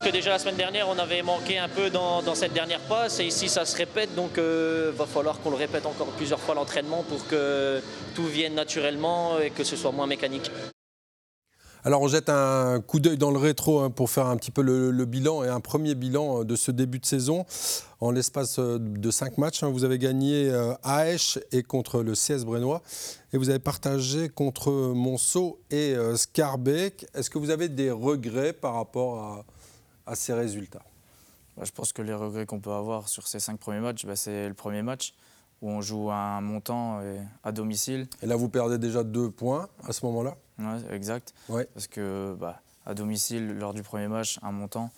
Que 0.00 0.10
déjà 0.10 0.30
la 0.30 0.38
semaine 0.38 0.56
dernière, 0.56 0.88
on 0.88 0.98
avait 0.98 1.22
manqué 1.22 1.58
un 1.58 1.68
peu 1.68 1.90
dans, 1.90 2.22
cette 2.34 2.52
dernière 2.52 2.80
passe 2.80 3.18
et 3.18 3.24
ici 3.24 3.48
ça 3.48 3.64
se 3.64 3.76
répète, 3.76 4.14
donc 4.14 4.32
il 4.36 4.92
va 4.94 5.06
falloir 5.06 5.40
qu'on 5.40 5.50
le 5.50 5.56
répète 5.56 5.86
encore 5.86 6.08
plusieurs 6.08 6.38
fois 6.38 6.54
l'entraînement 6.54 7.02
pour 7.02 7.26
que 7.26 7.80
tout 8.14 8.26
vienne 8.26 8.54
naturellement 8.54 9.40
et 9.40 9.50
que 9.50 9.64
ce 9.64 9.74
soit 9.74 9.92
moins 9.92 10.06
mécanique. 10.06 10.50
Alors 11.86 12.02
on 12.02 12.08
jette 12.08 12.30
un 12.30 12.80
coup 12.80 12.98
d'œil 12.98 13.16
dans 13.16 13.30
le 13.30 13.38
rétro 13.38 13.78
hein, 13.78 13.90
pour 13.90 14.10
faire 14.10 14.26
un 14.26 14.36
petit 14.36 14.50
peu 14.50 14.60
le, 14.60 15.04
bilan 15.04 15.44
et 15.44 15.48
un 15.48 15.60
premier 15.60 15.94
bilan 15.94 16.40
euh, 16.40 16.44
de 16.44 16.56
ce 16.56 16.72
début 16.72 16.98
de 16.98 17.06
saison. 17.06 17.46
En 18.00 18.10
l'espace 18.10 18.58
euh, 18.58 18.80
de 18.80 19.08
cinq 19.12 19.38
matchs, 19.38 19.62
hein, 19.62 19.70
vous 19.70 19.84
avez 19.84 19.96
gagné 20.00 20.50
euh, 20.50 20.74
à 20.82 21.08
Esch 21.08 21.38
et 21.52 21.62
contre 21.62 22.02
le 22.02 22.14
CS 22.14 22.44
Brennois 22.44 22.82
et 23.32 23.38
vous 23.38 23.50
avez 23.50 23.60
partagé 23.60 24.28
contre 24.28 24.72
Monceau 24.72 25.60
et 25.70 25.94
Scarbeck. 26.16 27.06
Est-ce 27.14 27.30
que 27.30 27.38
vous 27.38 27.50
avez 27.50 27.68
des 27.68 27.92
regrets 27.92 28.52
par 28.52 28.74
rapport 28.74 29.44
à, 30.06 30.16
ces 30.16 30.32
résultats? 30.32 30.82
Bah, 31.56 31.62
Je 31.64 31.70
pense 31.70 31.92
que 31.92 32.02
les 32.02 32.14
regrets 32.14 32.46
qu'on 32.46 32.58
peut 32.58 32.72
avoir 32.72 33.08
sur 33.08 33.28
ces 33.28 33.38
cinq 33.38 33.60
premiers 33.60 33.78
matchs, 33.78 34.06
bah, 34.06 34.16
c'est 34.16 34.48
le 34.48 34.54
premier 34.54 34.82
match 34.82 35.14
où 35.62 35.70
on 35.70 35.82
joue 35.82 36.10
à 36.10 36.16
un 36.16 36.40
montant 36.40 37.00
et 37.02 37.20
à 37.44 37.52
domicile. 37.52 38.08
Et 38.22 38.26
là, 38.26 38.34
vous 38.34 38.48
perdez 38.48 38.76
déjà 38.76 39.04
deux 39.04 39.30
points 39.30 39.68
à 39.84 39.92
ce 39.92 40.04
moment-là? 40.06 40.36
Oui, 40.58 40.80
exact. 40.90 41.34
Parce 41.48 41.86
que 41.86 42.36
bah, 42.38 42.60
à 42.84 42.94
domicile, 42.94 43.58
lors 43.58 43.74
du 43.74 43.82
premier 43.82 44.08
match, 44.08 44.38
un 44.42 44.52
montant, 44.52 44.90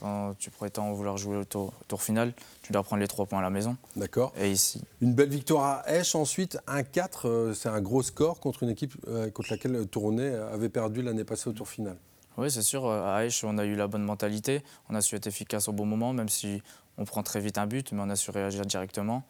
quand 0.00 0.34
tu 0.38 0.50
prétends 0.50 0.92
vouloir 0.92 1.18
jouer 1.18 1.36
au 1.36 1.44
tour, 1.44 1.72
final, 1.98 2.32
tu 2.62 2.72
dois 2.72 2.82
prendre 2.82 3.00
les 3.00 3.08
trois 3.08 3.26
points 3.26 3.40
à 3.40 3.42
la 3.42 3.50
maison. 3.50 3.76
D'accord. 3.96 4.32
Et 4.38 4.50
ici. 4.50 4.82
Une 5.00 5.12
belle 5.12 5.28
victoire 5.28 5.82
à 5.84 5.94
Esch 5.94 6.14
ensuite, 6.14 6.58
1-4, 6.66 7.26
euh, 7.26 7.54
c'est 7.54 7.68
un 7.68 7.80
gros 7.80 8.02
score 8.02 8.40
contre 8.40 8.62
une 8.62 8.70
équipe 8.70 8.94
euh, 9.08 9.30
contre 9.30 9.50
laquelle 9.50 9.86
Tourné 9.86 10.28
avait 10.28 10.70
perdu 10.70 11.02
l'année 11.02 11.24
passée 11.24 11.48
au 11.50 11.52
tour 11.52 11.68
final. 11.68 11.96
Oui, 12.38 12.50
c'est 12.50 12.62
sûr. 12.62 12.88
À 12.90 13.26
Esch, 13.26 13.44
on 13.44 13.58
a 13.58 13.64
eu 13.64 13.74
la 13.74 13.86
bonne 13.86 14.04
mentalité. 14.04 14.62
On 14.88 14.94
a 14.94 15.02
su 15.02 15.16
être 15.16 15.26
efficace 15.26 15.68
au 15.68 15.72
bon 15.72 15.84
moment, 15.84 16.12
même 16.14 16.30
si 16.30 16.62
on 16.96 17.04
prend 17.04 17.22
très 17.22 17.40
vite 17.40 17.58
un 17.58 17.66
but, 17.66 17.92
mais 17.92 18.00
on 18.02 18.10
a 18.10 18.16
su 18.16 18.30
réagir 18.30 18.64
directement 18.64 19.24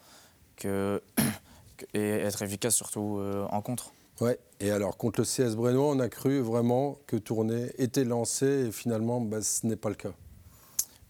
que... 0.57 1.03
et 1.95 2.11
être 2.11 2.43
efficace 2.43 2.75
surtout 2.75 3.19
euh, 3.19 3.47
en 3.51 3.63
contre. 3.63 3.93
Ouais. 4.21 4.39
Et 4.61 4.71
alors, 4.71 4.97
contre 4.97 5.21
le 5.21 5.25
CS 5.25 5.55
Brennois, 5.57 5.91
on 5.91 5.99
a 6.01 6.09
cru 6.09 6.41
vraiment 6.41 6.99
que 7.07 7.17
Tournai 7.17 7.73
était 7.79 8.05
lancé 8.05 8.47
et 8.47 8.73
finalement, 8.73 9.21
bah, 9.21 9.41
ce 9.43 9.67
n'est 9.67 9.77
pas 9.77 9.89
le 9.89 9.95
cas. 9.95 10.13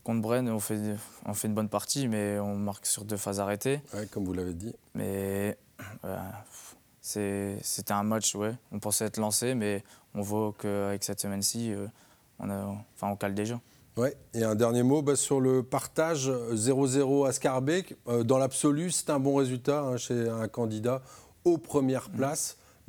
Contre 0.05 0.23
Bren, 0.23 0.49
on 0.49 0.61
fait, 0.61 0.79
on 1.27 1.35
fait 1.35 1.49
une 1.49 1.55
bonne 1.55 1.69
partie, 1.69 2.09
mais 2.09 2.39
on 2.39 2.57
marque 2.57 2.87
sur 2.87 3.05
deux 3.05 3.17
phases 3.17 3.41
arrêtées. 3.41 3.81
Ouais, 3.93 4.07
comme 4.07 4.25
vous 4.25 4.33
l'avez 4.33 4.55
dit. 4.55 4.75
Mais 4.95 5.59
c'était 7.01 7.93
un 7.93 8.03
match, 8.03 8.35
ouais. 8.35 8.55
On 8.73 8.79
pensait 8.79 9.07
être 9.07 9.19
lancé, 9.19 9.55
mais 9.55 9.83
on 10.15 10.23
voit 10.23 10.55
qu'avec 10.59 11.03
cette 11.05 11.21
semaine-ci, 11.21 11.73
euh, 11.73 11.87
on, 12.39 12.49
enfin, 12.49 13.09
on 13.09 13.17
cale 13.17 13.35
déjà. 13.35 13.61
Ouais. 13.97 14.17
Et 14.35 14.45
un 14.45 14.55
dernier 14.55 14.83
mot 14.83 15.03
bah, 15.03 15.17
sur 15.17 15.41
le 15.41 15.63
partage 15.63 16.31
0-0 16.31 17.29
à 17.29 17.33
Scarbeck. 17.33 17.97
Euh, 18.09 18.23
dans 18.23 18.39
l'absolu, 18.39 18.91
c'est 18.91 19.11
un 19.11 19.19
bon 19.19 19.35
résultat 19.35 19.83
hein, 19.83 19.97
chez 19.97 20.29
un 20.29 20.49
candidat 20.49 21.03
aux 21.45 21.59
premières 21.59 22.09
mmh. 22.09 22.17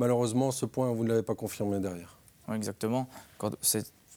Malheureusement, 0.01 0.49
ce 0.49 0.65
point, 0.65 0.91
vous 0.91 1.03
ne 1.03 1.09
l'avez 1.09 1.21
pas 1.21 1.35
confirmé 1.35 1.79
derrière. 1.79 2.17
Oui, 2.47 2.55
exactement. 2.55 3.07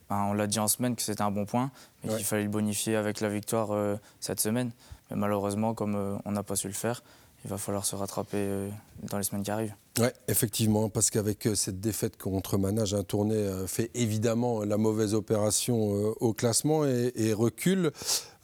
on 0.08 0.32
l'a 0.32 0.46
dit 0.46 0.58
en 0.58 0.66
semaine 0.66 0.96
que 0.96 1.02
c'était 1.02 1.20
un 1.20 1.30
bon 1.30 1.44
point, 1.44 1.70
mais 2.02 2.16
qu'il 2.16 2.24
fallait 2.24 2.44
le 2.44 2.48
bonifier 2.48 2.96
avec 2.96 3.20
la 3.20 3.28
victoire 3.28 3.72
euh, 3.72 3.96
cette 4.18 4.40
semaine. 4.40 4.70
Mais 5.10 5.16
malheureusement, 5.16 5.74
comme 5.74 5.94
euh, 5.94 6.16
on 6.24 6.32
n'a 6.32 6.42
pas 6.42 6.56
su 6.56 6.68
le 6.68 6.72
faire, 6.72 7.02
il 7.44 7.50
va 7.50 7.58
falloir 7.58 7.84
se 7.84 7.94
rattraper 7.94 8.38
euh, 8.38 8.68
dans 9.02 9.18
les 9.18 9.24
semaines 9.24 9.42
qui 9.42 9.50
arrivent. 9.50 9.74
Oui, 10.00 10.08
effectivement, 10.26 10.88
parce 10.88 11.10
qu'avec 11.10 11.48
cette 11.54 11.80
défaite 11.80 12.16
contre 12.16 12.58
Manage, 12.58 12.94
un 12.94 13.04
tournée 13.04 13.48
fait 13.68 13.90
évidemment 13.94 14.64
la 14.64 14.76
mauvaise 14.76 15.14
opération 15.14 15.90
au 16.20 16.32
classement 16.32 16.84
et, 16.84 17.32
recule. 17.32 17.92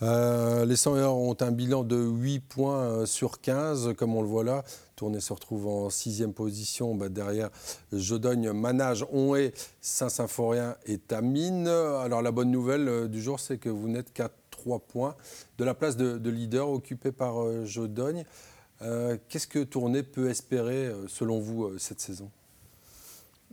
les 0.01 0.77
100 0.77 0.93
ont 1.09 1.37
un 1.41 1.51
bilan 1.51 1.83
de 1.83 1.97
8 1.97 2.39
points 2.39 3.05
sur 3.05 3.41
15, 3.41 3.95
comme 3.97 4.15
on 4.15 4.23
le 4.23 4.29
voit 4.29 4.45
là. 4.45 4.63
Tournée 5.01 5.21
se 5.21 5.33
retrouve 5.33 5.67
en 5.67 5.89
sixième 5.89 6.35
position 6.35 6.95
bah, 6.95 7.09
derrière 7.09 7.49
Jodogne, 7.91 8.53
Manage, 8.53 9.07
Onhé, 9.11 9.55
Saint-Symphorien 9.81 10.77
et 10.85 10.99
Tamine. 10.99 11.69
Alors 11.69 12.21
la 12.21 12.31
bonne 12.33 12.51
nouvelle 12.51 12.87
euh, 12.87 13.09
du 13.09 13.23
jour, 13.23 13.41
c'est 13.41 13.57
que 13.57 13.71
vous 13.71 13.89
n'êtes 13.89 14.13
qu'à 14.13 14.29
trois 14.51 14.79
points 14.79 15.15
de 15.57 15.65
la 15.65 15.73
place 15.73 15.97
de, 15.97 16.29
leader 16.29 16.69
occupée 16.69 17.13
par 17.13 17.41
euh, 17.43 17.65
Jodogne. 17.65 18.27
Euh, 18.83 19.17
qu'est-ce 19.29 19.47
que 19.47 19.63
Tournée 19.63 20.03
peut 20.03 20.31
espérer, 20.31 20.91
selon 21.09 21.39
vous, 21.39 21.79
cette 21.79 22.01
saison? 22.01 22.31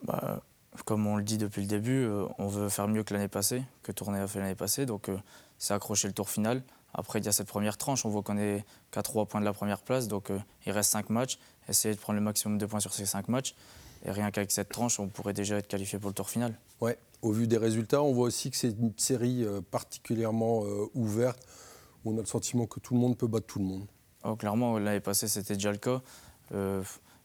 Bah, 0.03 0.41
Comme 0.85 1.07
on 1.07 1.17
le 1.17 1.23
dit 1.23 1.37
depuis 1.37 1.61
le 1.61 1.67
début, 1.67 2.05
euh, 2.05 2.25
on 2.37 2.47
veut 2.47 2.69
faire 2.69 2.87
mieux 2.87 3.03
que 3.03 3.13
l'année 3.13 3.27
passée, 3.27 3.63
que 3.83 3.91
Tournai 3.91 4.19
a 4.19 4.27
fait 4.27 4.39
l'année 4.39 4.55
passée. 4.55 4.85
Donc 4.85 5.09
euh, 5.09 5.17
c'est 5.57 5.73
accrocher 5.73 6.07
le 6.07 6.13
tour 6.13 6.29
final. 6.29 6.63
Après, 6.93 7.19
il 7.19 7.25
y 7.25 7.27
a 7.27 7.31
cette 7.31 7.47
première 7.47 7.77
tranche. 7.77 8.05
On 8.05 8.09
voit 8.09 8.21
qu'on 8.21 8.37
est 8.37 8.63
qu'à 8.91 9.01
3 9.01 9.25
points 9.25 9.39
de 9.39 9.45
la 9.45 9.53
première 9.53 9.81
place. 9.81 10.07
Donc 10.07 10.29
euh, 10.29 10.39
il 10.65 10.71
reste 10.71 10.91
5 10.91 11.09
matchs. 11.09 11.39
Essayer 11.67 11.93
de 11.93 11.99
prendre 11.99 12.17
le 12.17 12.23
maximum 12.23 12.57
de 12.57 12.65
points 12.65 12.79
sur 12.79 12.93
ces 12.93 13.05
5 13.05 13.27
matchs. 13.27 13.55
Et 14.05 14.11
rien 14.11 14.29
qu'avec 14.29 14.51
cette 14.51 14.69
tranche, 14.69 14.99
on 14.99 15.07
pourrait 15.07 15.33
déjà 15.33 15.57
être 15.57 15.67
qualifié 15.67 15.97
pour 15.99 16.09
le 16.09 16.13
tour 16.13 16.29
final. 16.29 16.57
Ouais, 16.79 16.97
au 17.23 17.31
vu 17.31 17.47
des 17.47 17.57
résultats, 17.57 18.03
on 18.03 18.13
voit 18.13 18.27
aussi 18.27 18.51
que 18.51 18.57
c'est 18.57 18.69
une 18.69 18.93
série 18.95 19.43
particulièrement 19.71 20.61
ouverte 20.93 21.39
où 22.05 22.11
on 22.11 22.17
a 22.17 22.19
le 22.19 22.27
sentiment 22.27 22.67
que 22.67 22.79
tout 22.79 22.93
le 22.93 22.99
monde 22.99 23.17
peut 23.17 23.25
battre 23.25 23.47
tout 23.47 23.57
le 23.57 23.65
monde. 23.65 23.87
Oh, 24.27 24.35
clairement, 24.35 24.77
l'année 24.77 24.99
passée, 24.99 25.27
c'était 25.27 25.55
déjà 25.55 25.71
le 25.71 25.77
cas. 25.77 26.01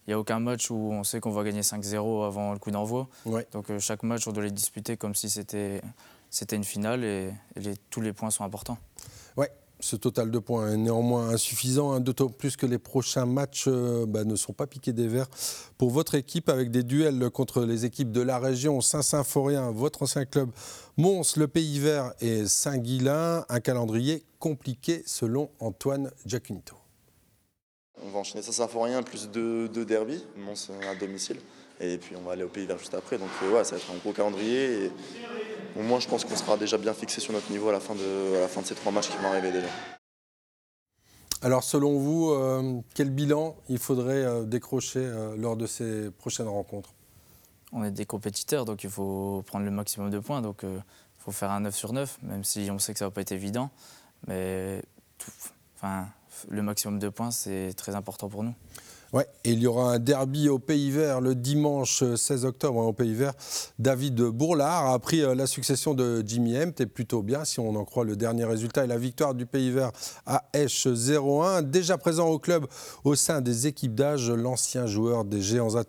Il 0.06 0.10
n'y 0.10 0.14
a 0.14 0.18
aucun 0.18 0.40
match 0.40 0.70
où 0.70 0.74
on 0.74 1.04
sait 1.04 1.20
qu'on 1.20 1.30
va 1.30 1.44
gagner 1.44 1.60
5-0 1.60 2.26
avant 2.26 2.52
le 2.52 2.58
coup 2.58 2.72
d'envoi. 2.72 3.08
Donc 3.52 3.70
euh, 3.70 3.78
chaque 3.78 4.02
match, 4.02 4.26
on 4.26 4.32
doit 4.32 4.42
les 4.42 4.50
disputer 4.50 4.96
comme 4.96 5.14
si 5.14 5.30
c'était 5.30 5.80
une 6.50 6.64
finale 6.64 7.04
et, 7.04 7.32
tous 7.88 8.00
les 8.00 8.12
points 8.12 8.30
sont 8.30 8.42
importants. 8.42 8.78
Ouais, 9.36 9.52
ce 9.78 9.94
total 9.94 10.32
de 10.32 10.38
points 10.40 10.72
est 10.72 10.76
néanmoins 10.76 11.28
insuffisant, 11.28 11.92
hein, 11.92 12.00
d'autant 12.00 12.28
plus 12.28 12.56
que 12.56 12.66
les 12.66 12.78
prochains 12.78 13.26
matchs 13.26 13.66
euh, 13.68 14.04
bah, 14.06 14.24
ne 14.24 14.34
sont 14.34 14.52
pas 14.52 14.66
piqués 14.66 14.92
des 14.92 15.06
verts 15.06 15.28
pour 15.78 15.90
votre 15.90 16.16
équipe 16.16 16.48
avec 16.48 16.72
des 16.72 16.82
duels 16.82 17.30
contre 17.30 17.64
les 17.64 17.84
équipes 17.84 18.10
de 18.10 18.22
la 18.22 18.40
région, 18.40 18.80
Saint-Symphorien, 18.80 19.70
votre 19.70 20.02
ancien 20.02 20.24
club, 20.24 20.50
Mons, 20.96 21.36
le 21.36 21.46
Pays 21.46 21.78
Vert 21.78 22.12
et 22.20 22.46
Saint-Guilain. 22.46 23.44
Un 23.48 23.60
calendrier 23.60 24.24
compliqué 24.40 25.04
selon 25.06 25.48
Antoine 25.60 26.10
Giacinto. 26.26 26.81
On 28.00 28.10
va 28.10 28.20
enchaîner 28.20 28.42
ça, 28.42 28.52
ça 28.52 28.68
fait 28.68 28.82
rien, 28.82 29.02
plus 29.02 29.28
deux, 29.28 29.68
deux 29.68 29.84
derby, 29.84 30.24
Mons 30.36 30.70
à 30.88 30.94
domicile. 30.94 31.38
Et 31.80 31.98
puis 31.98 32.14
on 32.16 32.22
va 32.22 32.32
aller 32.32 32.44
au 32.44 32.48
Pays 32.48 32.66
Vert 32.66 32.78
juste 32.78 32.94
après. 32.94 33.18
Donc 33.18 33.28
euh, 33.42 33.52
ouais, 33.52 33.64
ça 33.64 33.72
va 33.72 33.82
être 33.82 33.90
un 33.90 33.98
gros 33.98 34.12
calendrier. 34.12 34.84
Et 34.84 34.90
au 35.76 35.82
moins, 35.82 36.00
je 36.00 36.08
pense 36.08 36.24
qu'on 36.24 36.36
sera 36.36 36.56
déjà 36.56 36.78
bien 36.78 36.94
fixé 36.94 37.20
sur 37.20 37.32
notre 37.32 37.50
niveau 37.50 37.68
à 37.68 37.72
la 37.72 37.80
fin 37.80 37.94
de, 37.94 38.40
la 38.40 38.48
fin 38.48 38.62
de 38.62 38.66
ces 38.66 38.74
trois 38.74 38.92
matchs 38.92 39.08
qui 39.08 39.16
vont 39.18 39.28
arriver 39.28 39.52
déjà. 39.52 39.68
Alors 41.42 41.64
selon 41.64 41.98
vous, 41.98 42.30
euh, 42.30 42.80
quel 42.94 43.10
bilan 43.10 43.56
il 43.68 43.78
faudrait 43.78 44.24
euh, 44.24 44.44
décrocher 44.44 45.10
lors 45.36 45.56
de 45.56 45.66
ces 45.66 46.10
prochaines 46.12 46.48
rencontres? 46.48 46.94
On 47.72 47.82
est 47.84 47.90
des 47.90 48.06
compétiteurs, 48.06 48.64
donc 48.64 48.84
il 48.84 48.90
faut 48.90 49.42
prendre 49.46 49.64
le 49.64 49.70
maximum 49.70 50.10
de 50.10 50.18
points. 50.18 50.40
Donc 50.40 50.62
il 50.62 50.82
faut 51.18 51.32
faire 51.32 51.50
un 51.50 51.60
9 51.60 51.74
sur 51.74 51.92
9, 51.92 52.18
même 52.22 52.44
si 52.44 52.68
on 52.70 52.78
sait 52.78 52.92
que 52.92 52.98
ça 52.98 53.06
ne 53.06 53.10
va 53.10 53.14
pas 53.14 53.22
être 53.22 53.32
évident. 53.32 53.70
Mais 54.28 54.82
enfin, 55.82 56.06
le 56.48 56.62
maximum 56.62 56.98
de 56.98 57.08
points, 57.08 57.30
c'est 57.30 57.72
très 57.76 57.94
important 57.94 58.28
pour 58.28 58.44
nous. 58.44 58.54
Ouais, 59.12 59.26
il 59.44 59.58
y 59.58 59.66
aura 59.66 59.92
un 59.92 59.98
derby 59.98 60.48
au 60.48 60.58
Pays 60.58 60.90
Vert 60.90 61.20
le 61.20 61.34
dimanche 61.34 62.02
16 62.14 62.46
octobre 62.46 62.80
hein, 62.80 62.86
au 62.86 62.94
Pays 62.94 63.12
Vert. 63.12 63.34
David 63.78 64.18
Bourlard 64.22 64.86
a 64.90 64.98
pris 64.98 65.20
euh, 65.20 65.34
la 65.34 65.46
succession 65.46 65.92
de 65.92 66.22
Jimmy 66.26 66.56
Hempt, 66.56 66.80
et 66.80 66.86
plutôt 66.86 67.22
bien 67.22 67.44
si 67.44 67.60
on 67.60 67.76
en 67.76 67.84
croit 67.84 68.04
le 68.04 68.16
dernier 68.16 68.46
résultat 68.46 68.84
et 68.84 68.86
la 68.86 68.96
victoire 68.96 69.34
du 69.34 69.44
Pays 69.44 69.70
Vert 69.70 69.92
à 70.24 70.44
Esch 70.54 70.86
0-1. 70.86 71.60
Déjà 71.60 71.98
présent 71.98 72.28
au 72.28 72.38
club 72.38 72.66
au 73.04 73.14
sein 73.14 73.42
des 73.42 73.66
équipes 73.66 73.94
d'âge, 73.94 74.30
l'ancien 74.30 74.86
joueur 74.86 75.26
des 75.26 75.42
Géants 75.42 75.76
à 75.76 75.82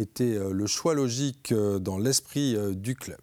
était 0.00 0.24
euh, 0.24 0.50
le 0.52 0.66
choix 0.66 0.94
logique 0.94 1.52
euh, 1.52 1.78
dans 1.78 1.98
l'esprit 1.98 2.56
du 2.74 2.96
club. 2.96 3.18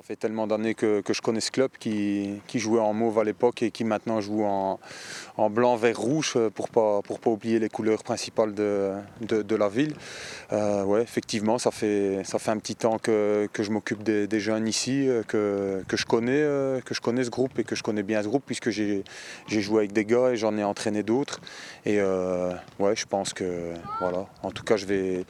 Ça 0.00 0.06
fait 0.06 0.16
tellement 0.16 0.46
d'années 0.46 0.72
que, 0.72 1.02
je 1.06 1.20
connais 1.20 1.42
ce 1.42 1.50
club 1.50 1.72
qui, 1.78 2.40
jouait 2.54 2.80
en 2.80 2.94
mauve 2.94 3.18
à 3.18 3.24
l'époque 3.24 3.62
et 3.62 3.70
qui 3.70 3.84
maintenant 3.84 4.22
joue 4.22 4.44
en, 4.44 4.80
blanc, 5.50 5.76
vert, 5.76 5.98
rouge 5.98 6.38
pour 6.54 6.68
ne 6.68 6.72
pas, 6.72 7.02
pour 7.02 7.20
pas 7.20 7.28
oublier 7.28 7.58
les 7.58 7.68
couleurs 7.68 8.02
principales 8.02 8.54
de, 8.54 8.94
la 9.54 9.68
ville. 9.68 9.94
Euh, 10.54 10.84
ouais, 10.84 11.02
effectivement, 11.02 11.58
ça 11.58 11.70
fait, 11.70 12.22
un 12.46 12.56
petit 12.56 12.76
temps 12.76 12.96
que, 12.98 13.50
je 13.54 13.70
m'occupe 13.70 14.02
des, 14.02 14.40
jeunes 14.40 14.66
ici, 14.66 15.06
que, 15.28 15.84
que, 15.86 15.98
je 15.98 16.06
connais, 16.06 16.32
euh, 16.32 16.80
que 16.80 16.94
je 16.94 17.02
connais 17.02 17.24
ce 17.24 17.30
groupe 17.30 17.58
et 17.58 17.64
que 17.64 17.76
je 17.76 17.82
connais 17.82 18.02
bien 18.02 18.22
ce 18.22 18.28
groupe 18.28 18.44
puisque 18.46 18.70
j'ai 18.70 19.04
joué 19.48 19.80
avec 19.80 19.92
des 19.92 20.06
gars 20.06 20.30
et 20.30 20.36
j'en 20.36 20.56
ai 20.56 20.64
entraîné 20.64 21.02
d'autres. 21.02 21.42
Et 21.84 22.00
euh, 22.00 22.54
ouais, 22.78 22.96
je 22.96 23.04
pense 23.04 23.34
que 23.34 23.74
voilà, 24.00 24.24
en 24.42 24.50
tout 24.50 24.64
cas, 24.64 24.78
je 24.78 24.86
vais 24.86 25.26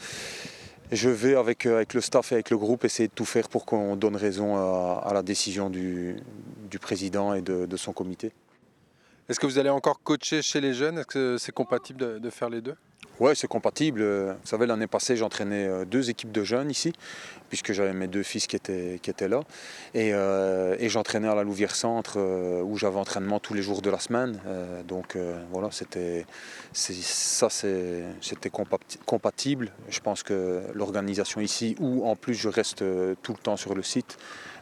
je 0.92 1.08
vais 1.08 1.34
avec, 1.34 1.66
euh, 1.66 1.76
avec 1.76 1.94
le 1.94 2.00
staff 2.00 2.32
et 2.32 2.36
avec 2.36 2.50
le 2.50 2.58
groupe 2.58 2.84
essayer 2.84 3.08
de 3.08 3.14
tout 3.14 3.24
faire 3.24 3.48
pour 3.48 3.64
qu'on 3.64 3.96
donne 3.96 4.16
raison 4.16 4.56
à, 4.56 5.10
la 5.12 5.22
décision 5.22 5.70
du, 5.70 6.16
président 6.80 7.34
et 7.34 7.42
de, 7.42 7.76
son 7.76 7.92
comité. 7.92 8.32
Est-ce 9.28 9.38
que 9.38 9.46
vous 9.46 9.58
allez 9.58 9.70
encore 9.70 10.02
coacher 10.02 10.42
chez 10.42 10.60
les 10.60 10.74
jeunes? 10.74 10.98
Est-ce 10.98 11.06
que 11.06 11.36
c'est 11.38 11.52
compatible 11.52 12.20
de 12.20 12.30
faire 12.30 12.50
les 12.50 12.60
deux? 12.60 12.74
Oui, 13.20 13.32
c'est 13.34 13.48
compatible. 13.48 14.02
Vous 14.02 14.46
savez, 14.46 14.64
l'année 14.64 14.86
passée, 14.86 15.14
j'entraînais 15.14 15.66
euh, 15.66 15.84
deux 15.84 16.08
équipes 16.08 16.32
de 16.32 16.42
jeunes 16.42 16.70
ici, 16.70 16.94
puisque 17.50 17.72
j'avais 17.72 17.92
mes 17.92 18.06
deux 18.06 18.22
fils 18.22 18.46
qui 18.46 18.56
étaient, 18.56 18.98
qui 19.02 19.10
étaient 19.10 19.28
là. 19.28 19.42
Et, 19.92 20.14
euh, 20.14 20.88
j'entraînais 20.88 21.28
à 21.28 21.34
la 21.34 21.42
Louvière 21.42 21.74
Centre, 21.76 22.14
euh, 22.16 22.62
où 22.62 22.78
j'avais 22.78 22.98
entraînement 22.98 23.38
tous 23.38 23.52
les 23.52 23.60
jours 23.60 23.82
de 23.82 23.90
la 23.90 23.98
semaine. 23.98 24.40
donc 24.88 25.16
voilà, 25.52 25.70
c'était 25.70 26.24
ça, 26.72 27.48
c'était 27.50 28.50
compatible. 29.04 29.70
Je 29.90 30.00
pense 30.00 30.22
que 30.22 30.62
l'organisation 30.74 31.42
ici, 31.42 31.76
où 31.78 32.06
en 32.08 32.16
plus 32.16 32.34
je 32.34 32.48
reste 32.48 32.82
tout 33.22 33.32
le 33.32 33.38
temps 33.38 33.58
sur 33.58 33.74
le 33.74 33.82
site, 33.82 34.16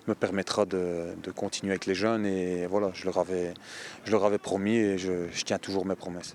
me 0.09 0.15
permettra 0.15 0.67
de, 0.67 1.15
continuer 1.37 1.73
avec 1.73 1.87
les 1.87 1.95
jeunes. 1.95 2.27
Et 2.27 2.67
voilà, 2.67 2.91
je 2.95 3.05
leur 3.05 3.19
avais, 3.19 3.55
je 4.05 4.11
leur 4.11 4.25
avais 4.25 4.39
promis 4.39 4.77
et 4.77 4.99
je 4.99 5.29
tiens 5.45 5.59
toujours 5.59 5.87
mes 5.87 5.97
promesses. 5.97 6.35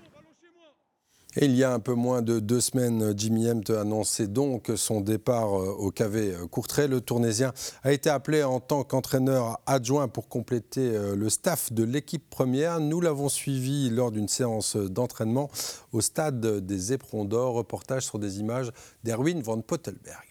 Il 1.36 1.56
y 1.56 1.64
a 1.64 1.72
un 1.72 1.80
peu 1.80 1.94
moins 1.94 2.22
de 2.22 2.38
deux 2.38 2.60
semaines, 2.60 3.12
Jimmy 3.18 3.48
Hempt 3.48 3.70
annonçait 3.70 4.28
donc 4.28 4.70
son 4.76 5.00
départ 5.00 5.60
euh, 5.60 5.72
au 5.72 5.90
KV 5.90 6.46
Courtrai. 6.48 6.86
Le 6.86 7.00
Tournésien 7.00 7.52
a 7.82 7.92
été 7.92 8.08
appelé 8.08 8.44
en 8.44 8.60
tant 8.60 8.84
qu'entraîneur 8.84 9.58
adjoint 9.66 10.06
pour 10.06 10.28
compléter 10.28 10.94
euh, 10.94 11.16
le 11.16 11.28
staff 11.28 11.72
de 11.72 11.82
l'équipe 11.82 12.30
première. 12.30 12.78
Nous 12.78 13.00
l'avons 13.00 13.28
suivi 13.28 13.90
lors 13.90 14.12
d'une 14.12 14.28
séance 14.28 14.76
d'entraînement 14.76 15.50
au 15.90 16.00
stade 16.00 16.64
des 16.64 16.92
Éperons 16.92 17.24
d'Or. 17.24 17.54
Reportage 17.54 18.04
sur 18.04 18.20
des 18.20 18.38
images 18.38 18.70
d'Erwin 19.02 19.42
van 19.42 19.60
Pottelberg. 19.60 20.28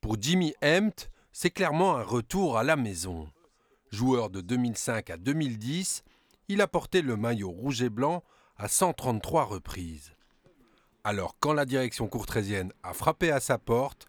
Pour 0.00 0.18
Jimmy 0.20 0.54
Hempt, 0.62 1.10
c'est 1.32 1.50
clairement 1.50 1.96
un 1.96 2.04
retour 2.04 2.58
à 2.58 2.62
la 2.62 2.76
maison. 2.76 3.26
Joueur 3.90 4.30
de 4.30 4.40
2005 4.40 5.10
à 5.10 5.16
2010, 5.16 6.04
il 6.46 6.60
a 6.60 6.68
porté 6.68 7.02
le 7.02 7.16
maillot 7.16 7.50
rouge 7.50 7.82
et 7.82 7.88
blanc 7.88 8.22
à 8.56 8.68
133 8.68 9.44
reprises. 9.44 10.12
Alors 11.02 11.36
quand 11.40 11.52
la 11.52 11.64
direction 11.64 12.06
courtrésienne 12.06 12.72
a 12.82 12.92
frappé 12.92 13.30
à 13.30 13.40
sa 13.40 13.58
porte, 13.58 14.06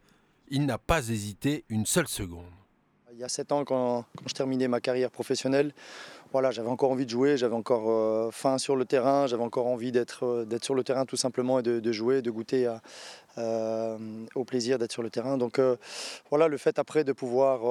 il 0.50 0.66
n'a 0.66 0.78
pas 0.78 1.10
hésité 1.10 1.66
une 1.70 1.86
seule 1.86 2.08
seconde. 2.08 2.46
Il 3.18 3.22
y 3.22 3.24
a 3.24 3.30
sept 3.30 3.54
ans, 3.54 3.64
quand, 3.64 4.04
je 4.26 4.34
terminais 4.34 4.68
ma 4.68 4.82
carrière 4.82 5.10
professionnelle, 5.10 5.74
j'avais 6.52 6.68
encore 6.68 6.92
envie 6.92 7.06
de 7.06 7.10
jouer, 7.10 7.38
j'avais 7.38 7.56
encore 7.56 7.90
euh, 7.90 8.30
faim 8.30 8.58
sur 8.58 8.76
le 8.76 8.84
terrain, 8.84 9.26
j'avais 9.26 9.44
encore 9.44 9.68
envie 9.68 9.94
d'être 9.94 10.26
euh, 10.26 10.58
sur 10.62 10.76
le 10.76 10.84
terrain 10.84 11.06
tout 11.06 11.16
simplement 11.16 11.60
et 11.60 11.64
de, 11.64 11.92
jouer, 11.94 12.22
de 12.22 12.30
goûter 12.30 12.70
euh, 13.38 13.98
au 14.36 14.44
plaisir 14.44 14.78
d'être 14.78 14.92
sur 14.92 15.02
le 15.02 15.10
terrain. 15.10 15.38
Donc 15.38 15.62
voilà, 16.30 16.50
le 16.50 16.58
fait 16.58 16.78
après 16.78 17.06
de 17.06 17.14
pouvoir 17.14 17.62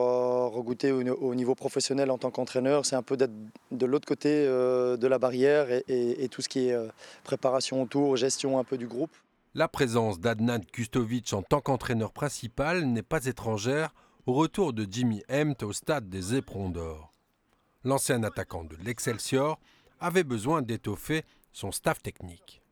regoûter 0.51 0.93
au, 0.93 1.35
niveau 1.35 1.55
professionnel 1.55 2.11
en 2.11 2.17
tant 2.17 2.31
qu'entraîneur, 2.31 2.87
c'est 2.87 2.97
un 2.97 3.03
peu 3.03 3.19
d'être 3.19 3.35
de 3.71 3.85
l'autre 3.85 4.07
côté 4.07 4.47
de 4.47 5.07
la 5.07 5.19
barrière 5.19 5.67
et, 5.71 6.29
tout 6.31 6.41
ce 6.41 6.49
qui 6.49 6.69
est 6.69 6.79
préparation 7.23 7.83
autour, 7.83 8.17
gestion 8.17 8.59
un 8.59 8.65
peu 8.65 8.79
du 8.79 8.87
groupe. 8.87 9.15
La 9.55 9.69
présence 9.69 10.19
d'Adnan 10.19 10.61
Kustovic 10.73 11.35
en 11.35 11.43
tant 11.43 11.61
qu'entraîneur 11.61 12.13
principal 12.13 12.87
n'est 12.87 13.03
pas 13.03 13.27
étrangère 13.27 13.93
au 14.27 14.33
retour 14.33 14.73
de 14.73 14.87
Jimmy 14.91 15.23
Hempt 15.29 15.63
au 15.63 15.73
stade 15.73 16.09
des 16.09 16.35
Éperons 16.35 16.71
d'Or. 16.71 17.13
L'ancien 17.85 18.23
attaquant 18.23 18.65
de 18.65 18.75
l'Excelsior 18.83 19.59
avait 20.01 20.25
besoin 20.25 20.63
d'étoffer 20.63 21.25
son 21.53 21.73
staff 21.73 22.03
technique. 22.03 22.63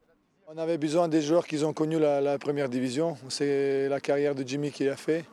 On 0.49 0.57
avait 0.57 0.79
besoin 0.79 1.09
des 1.09 1.21
joueurs 1.21 1.47
qui 1.47 1.63
ont 1.63 1.75
connu 1.75 1.99
la, 1.99 2.39
première 2.39 2.71
division. 2.71 3.17
C'est 3.29 3.89
la 3.89 4.01
carrière 4.01 4.35
de 4.35 4.47
Jimmy 4.47 4.71
qu'il 4.71 4.89
a 4.89 4.97
fait. 4.97 5.25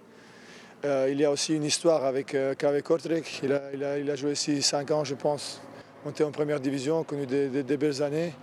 Euh, 0.86 1.10
il 1.12 1.20
y 1.20 1.26
a 1.26 1.32
aussi 1.32 1.56
une 1.56 1.64
histoire 1.64 2.06
avec 2.06 2.36
euh, 2.36 2.54
KV 2.54 2.82
Kortrijk. 2.82 3.42
Il 3.44 3.54
a, 3.54 4.16
joué 4.16 4.34
ici 4.34 4.62
5 4.62 4.92
ans, 4.92 5.04
je 5.04 5.16
pense, 5.16 5.62
monté 6.06 6.24
en 6.24 6.32
première 6.32 6.60
division, 6.60 7.04
connu 7.04 7.26
des, 7.26 7.78
belles 7.78 8.02
années. 8.04 8.34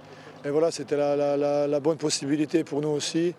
Et 0.44 0.50
voilà, 0.50 0.70
c'était 0.70 0.96
la, 0.96 1.80
bonne 1.80 1.98
possibilité 1.98 2.64
pour 2.64 2.80
nous 2.80 2.88
aussi 2.88 3.34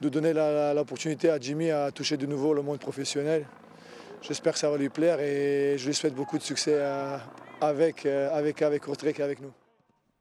de 0.00 0.08
donner 0.08 0.32
l'opportunité 0.74 1.30
à 1.30 1.38
Jimmy 1.38 1.70
à 1.70 1.90
toucher 1.90 2.16
de 2.16 2.26
nouveau 2.26 2.52
le 2.52 2.62
monde 2.62 2.78
professionnel. 2.78 3.46
J'espère 4.22 4.52
que 4.52 4.58
ça 4.58 4.70
va 4.70 4.76
lui 4.76 4.88
plaire 4.88 5.20
et 5.20 5.76
je 5.78 5.86
lui 5.86 5.94
souhaite 5.94 6.14
beaucoup 6.14 6.38
de 6.38 6.42
succès 6.42 6.76
euh, 6.76 7.18
avec, 7.60 8.06
avec, 8.06 8.62
avec 8.62 8.82
et 8.88 9.22
avec 9.22 9.40
nous. 9.40 9.52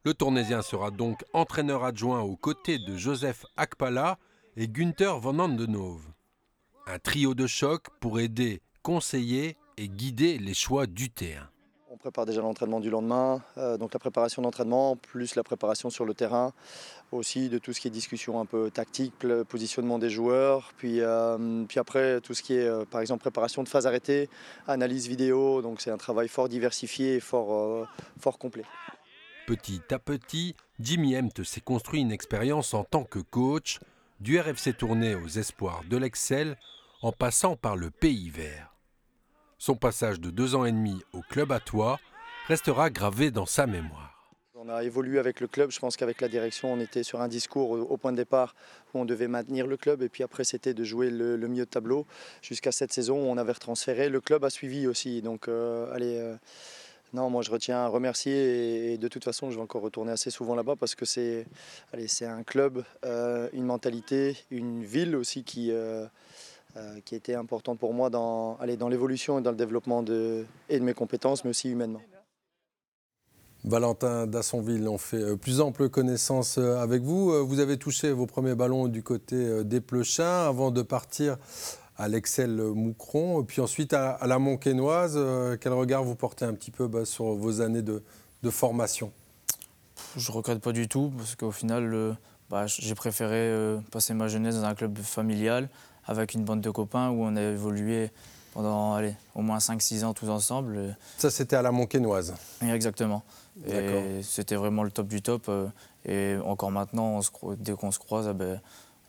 Le 0.04 0.14
Tournésien 0.14 0.64
sera 0.64 0.90
donc 0.90 1.24
entraîneur 1.34 1.84
adjoint 1.84 2.22
aux 2.22 2.36
côtés 2.36 2.80
de 2.80 2.98
Joseph 2.98 3.46
Akpala 3.56 4.18
et 4.58 4.68
Günther 4.68 5.20
Van 5.20 5.38
Andenove. 5.38 6.04
Un 6.88 6.98
trio 6.98 7.36
de 7.36 7.46
choc 7.46 7.88
pour 8.00 8.20
aider, 8.20 8.62
conseiller 8.82 9.58
et 9.78 9.88
guider 9.88 10.40
les 10.40 10.56
choix 10.56 10.88
du 10.88 11.12
terrain 11.12 11.52
prépare 12.02 12.26
déjà 12.26 12.42
l'entraînement 12.42 12.80
du 12.80 12.90
lendemain, 12.90 13.42
euh, 13.58 13.78
donc 13.78 13.94
la 13.94 14.00
préparation 14.00 14.42
d'entraînement, 14.42 14.96
plus 14.96 15.36
la 15.36 15.44
préparation 15.44 15.90
sur 15.90 16.04
le 16.04 16.14
terrain, 16.14 16.52
aussi 17.12 17.48
de 17.48 17.60
tout 17.60 17.74
ce 17.74 17.80
qui 17.80 17.88
est 17.88 17.92
discussion 17.92 18.40
un 18.40 18.46
peu 18.46 18.72
tactique, 18.72 19.14
le 19.24 19.44
positionnement 19.44 20.00
des 20.00 20.10
joueurs, 20.10 20.74
puis, 20.78 21.00
euh, 21.00 21.64
puis 21.68 21.80
après 21.80 22.20
tout 22.22 22.34
ce 22.34 22.42
qui 22.42 22.56
est 22.56 22.68
euh, 22.68 22.86
par 22.86 23.02
exemple 23.02 23.22
préparation 23.22 23.64
de 23.64 23.70
phase 23.70 23.86
arrêtée, 23.86 24.30
analyse 24.68 25.08
vidéo, 25.08 25.62
donc 25.62 25.80
c'est 25.80 25.92
un 25.92 25.98
travail 25.98 26.28
fort 26.28 26.50
diversifié 26.50 27.16
et 27.16 27.20
fort, 27.20 27.88
fort 28.20 28.40
complet. 28.40 28.66
Petit 29.46 29.82
à 29.92 30.00
petit, 30.00 30.56
Jimmy 30.80 31.14
Hempt 31.14 31.44
s'est 31.44 31.62
construit 31.62 32.02
une 32.02 32.12
expérience 32.12 32.74
en 32.74 32.84
tant 32.84 33.04
que 33.04 33.20
coach, 33.20 33.80
du 34.20 34.40
RFC 34.40 34.74
tourné 34.74 35.16
aux 35.16 35.28
espoirs 35.28 35.82
de 35.90 35.98
l'Excel, 35.98 36.58
en 37.02 37.12
passant 37.12 37.56
par 37.56 37.76
le 37.76 37.90
Pays 37.90 38.30
Vert. 38.30 38.71
Son 39.64 39.76
passage 39.76 40.20
de 40.20 40.32
deux 40.32 40.56
ans 40.56 40.66
et 40.66 40.72
demi 40.72 41.04
au 41.14 41.22
club 41.22 41.52
à 41.52 41.60
toi 41.60 42.00
restera 42.48 42.90
gravé 42.90 43.30
dans 43.30 43.46
sa 43.46 43.68
mémoire. 43.68 44.34
On 44.56 44.68
a 44.70 44.84
évolué 44.84 45.20
avec 45.20 45.40
le 45.40 45.46
club. 45.46 45.70
Je 45.70 45.78
pense 45.78 45.98
qu'avec 45.98 46.20
la 46.20 46.30
direction, 46.30 46.74
on 46.74 46.80
était 46.80 47.04
sur 47.04 47.22
un 47.22 47.28
discours 47.28 47.70
au 47.70 47.96
point 47.96 48.12
de 48.12 48.18
départ 48.18 48.56
où 48.92 49.00
on 49.02 49.06
devait 49.06 49.28
maintenir 49.28 49.68
le 49.68 49.78
club. 49.78 50.02
Et 50.02 50.10
puis 50.10 50.24
après, 50.24 50.46
c'était 50.46 50.74
de 50.74 50.84
jouer 50.84 51.12
le, 51.12 51.38
milieu 51.48 51.66
de 51.66 51.70
tableau 51.70 52.08
jusqu'à 52.42 52.72
cette 52.72 52.92
saison 52.92 53.18
où 53.18 53.30
on 53.32 53.38
avait 53.38 53.52
retransféré. 53.52 54.10
Le 54.10 54.20
club 54.20 54.44
a 54.46 54.50
suivi 54.50 54.88
aussi. 54.88 55.22
Donc, 55.22 55.48
euh, 55.48 55.94
allez. 55.94 56.18
Euh, 56.18 56.36
non, 57.14 57.30
moi 57.30 57.44
je 57.44 57.52
retiens 57.52 57.80
à 57.80 57.88
remercier 57.88 58.94
et, 58.94 58.98
de 58.98 59.08
toute 59.10 59.26
façon 59.26 59.52
je 59.52 59.58
vais 59.58 59.62
encore 59.62 59.82
retourner 59.82 60.14
assez 60.14 60.32
souvent 60.32 60.56
là-bas 60.56 60.78
parce 60.78 60.96
que 60.96 61.04
c'est 61.04 61.46
un 62.22 62.44
club, 62.44 62.86
euh, 63.04 63.50
une 63.52 63.66
mentalité, 63.66 64.38
une 64.50 64.82
ville 64.86 65.18
aussi 65.18 65.44
qui, 65.44 65.74
qui 67.06 67.16
était 67.16 67.36
importante 67.36 67.80
pour 67.80 67.94
moi 67.94 68.10
dans, 68.10 68.58
dans 68.80 68.90
l'évolution 68.90 69.40
et 69.40 69.42
dans 69.42 69.52
le 69.52 69.58
développement 69.58 70.04
de, 70.04 70.46
et 70.70 70.80
de 70.80 70.84
mes 70.84 70.94
compétences, 70.94 71.44
mais 71.44 71.50
aussi 71.50 71.70
humainement. 71.70 72.02
Valentin 73.64 74.26
Dassonville, 74.26 74.88
on 74.88 74.98
fait 74.98 75.22
euh, 75.22 75.36
plus 75.36 75.62
ample 75.62 75.90
connaissance 75.90 76.58
euh, 76.58 76.78
avec 76.78 77.04
vous. 77.04 77.46
Vous 77.46 77.60
avez 77.60 77.78
touché 77.78 78.12
vos 78.12 78.26
premiers 78.26 78.56
ballons 78.56 78.88
du 78.88 79.04
côté 79.04 79.64
des 79.64 79.82
Pleuchins 79.82 80.48
avant 80.48 80.72
de 80.72 80.82
partir 80.82 81.38
à 81.98 82.08
l'Excel 82.08 82.56
Moucron, 82.56 83.44
puis 83.44 83.62
ensuite 83.62 83.94
à, 83.94 84.18
la 84.26 84.40
Montquenoise. 84.40 85.20
Quel 85.60 85.74
regard 85.74 86.04
vous 86.04 86.16
portez 86.16 86.46
un 86.46 86.54
petit 86.54 86.72
peu 86.72 86.88
bah, 86.88 87.06
sur 87.06 87.36
vos 87.36 87.62
années 87.62 87.84
de, 87.84 88.02
formation? 88.50 89.12
Je 90.18 90.32
ne 90.32 90.36
regrette 90.36 90.60
pas 90.60 90.72
du 90.72 90.88
tout, 90.88 91.14
parce 91.16 91.36
qu'au 91.36 91.52
final, 91.52 92.18
bah, 92.50 92.66
j'ai 92.66 92.96
préféré 92.96 93.78
passer 93.92 94.16
ma 94.16 94.28
jeunesse 94.28 94.56
dans 94.56 94.66
un 94.66 94.74
club 94.74 94.98
familial 94.98 95.70
avec 96.12 96.34
une 96.34 96.44
bande 96.44 96.62
de 96.62 96.70
copains 96.70 97.10
où 97.10 97.24
on 97.24 97.36
a 97.36 97.42
évolué 97.42 98.12
pendant 98.54 98.94
allez, 98.94 99.16
au 99.36 99.42
moins 99.42 99.60
5-6 99.60 100.04
ans 100.04 100.14
tous 100.14 100.30
ensemble. 100.30 100.96
Ça, 101.18 101.30
c'était 101.30 101.56
à 101.56 101.62
la 101.62 101.72
Monquenoise 101.72 102.34
Exactement. 102.62 103.24
Et 103.68 104.22
c'était 104.24 104.56
vraiment 104.56 104.84
le 104.84 104.92
top 104.92 105.08
du 105.08 105.22
top. 105.22 105.46
Euh, 105.50 105.68
et 106.06 106.36
encore 106.44 106.72
maintenant, 106.72 107.20
dès 107.58 107.74
qu'on 107.74 107.92
se 107.92 108.00
croise, 108.00 108.28
eh 108.30 108.34
ben, 108.34 108.60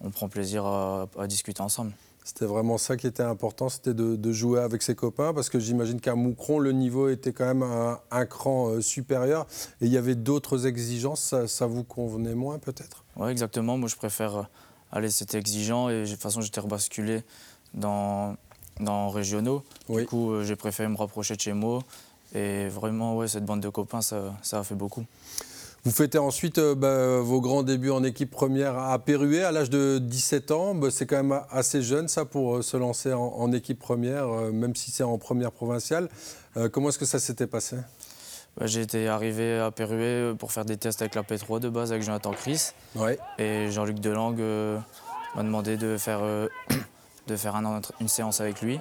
on 0.00 0.11
prend 0.11 0.28
plaisir 0.28 0.64
à, 0.66 1.09
discuter 1.26 1.61
ensemble. 1.61 1.92
C'était 2.25 2.44
vraiment 2.44 2.78
ça 2.78 2.97
qui 2.97 3.09
était 3.09 3.25
important, 3.25 3.68
c'était 3.68 3.94
de, 3.94 4.32
jouer 4.32 4.61
avec 4.61 4.82
ses 4.82 4.94
copains, 4.94 5.35
parce 5.35 5.49
que 5.49 5.59
j'imagine 5.59 6.00
qu'à 6.00 6.14
Moucron, 6.14 6.61
le 6.61 6.71
niveau 6.71 7.09
était 7.09 7.32
quand 7.32 7.47
même 7.47 7.64
un, 7.64 8.26
cran 8.26 8.68
euh, 8.68 8.80
supérieur. 8.80 9.47
Et 9.80 9.87
il 9.87 9.92
y 9.92 9.97
avait 9.97 10.14
d'autres 10.14 10.66
exigences, 10.66 11.21
ça, 11.21 11.49
ça 11.49 11.66
vous 11.66 11.82
convenait 11.82 12.37
moins 12.37 12.61
peut-être? 12.61 13.04
Oui, 13.16 13.28
exactement. 13.30 13.76
Moi, 13.76 13.88
je 13.88 13.97
préfère 13.97 14.49
allez, 14.92 15.11
c'était 15.11 15.38
exigeant 15.38 15.88
et 15.88 16.04
de 16.04 16.11
toute 16.11 16.20
façon, 16.20 16.40
j'étais 16.40 16.61
rebasculé 16.61 17.22
dans, 17.75 18.37
dans 18.80 19.11
régionaux. 19.11 19.64
Du 19.88 20.06
coup, 20.06 20.32
euh, 20.32 20.44
j'ai 20.44 20.56
préféré 20.56 20.88
me 20.88 20.96
rapprocher 20.96 21.34
de 21.34 21.40
chez 21.40 21.52
moi. 21.52 21.82
Et 22.34 22.68
vraiment, 22.68 23.16
ouais, 23.16 23.28
cette 23.28 23.44
bande 23.44 23.61
de 23.61 23.68
copains, 23.68 24.02
ça, 24.02 24.34
ça 24.42 24.61
a 24.61 24.64
fait 24.64 24.75
beaucoup. 24.75 25.04
Vous 25.84 25.90
fêtez 25.90 26.18
ensuite 26.18 26.58
euh, 26.58 26.75
bah, 26.75 27.20
vos 27.20 27.40
grands 27.40 27.64
débuts 27.64 27.90
en 27.90 28.04
équipe 28.04 28.30
première 28.30 28.78
à 28.78 28.99
Pérué 29.00 29.42
à 29.42 29.50
l'âge 29.50 29.68
de 29.68 29.99
17 29.99 30.50
ans. 30.52 30.75
Bah, 30.75 30.88
c'est 30.90 31.06
quand 31.06 31.16
même 31.16 31.40
assez 31.50 31.82
jeune 31.82 32.08
ça 32.08 32.25
pour 32.25 32.56
euh, 32.56 32.62
se 32.62 32.76
lancer 32.76 33.12
en, 33.12 33.52
équipe 33.52 33.80
première, 33.80 34.28
même 34.52 34.76
si 34.76 34.90
c'est 34.90 35.02
en 35.02 35.18
première 35.18 35.50
provinciale. 35.52 36.08
comment 36.70 36.90
est-ce 36.90 36.99
que 36.99 37.04
ça 37.04 37.18
s'était 37.18 37.46
passé? 37.46 37.76
Bah, 38.58 38.67
j'ai 38.67 38.82
été 38.82 39.08
arrivé 39.08 39.58
à 39.58 39.71
Pérué 39.71 40.34
pour 40.38 40.52
faire 40.52 40.65
des 40.65 40.76
tests 40.76 41.00
avec 41.00 41.15
la 41.15 41.23
P3 41.23 41.58
de 41.58 41.69
base 41.69 41.91
avec 41.91 42.02
Jonathan 42.04 42.32
Chris. 42.32 42.73
Ouais. 42.95 43.19
Et 43.38 43.71
Jean-Luc 43.71 43.99
Delangue 43.99 44.41
euh, 44.41 44.78
m'a 45.34 45.43
demandé 45.43 45.78
de 45.78 45.97
faire, 45.97 46.21
euh, 46.23 46.49
de 47.28 47.36
faire 47.36 47.56
une 48.00 48.08
séance 48.08 48.41
avec 48.41 48.60
lui. 48.60 48.78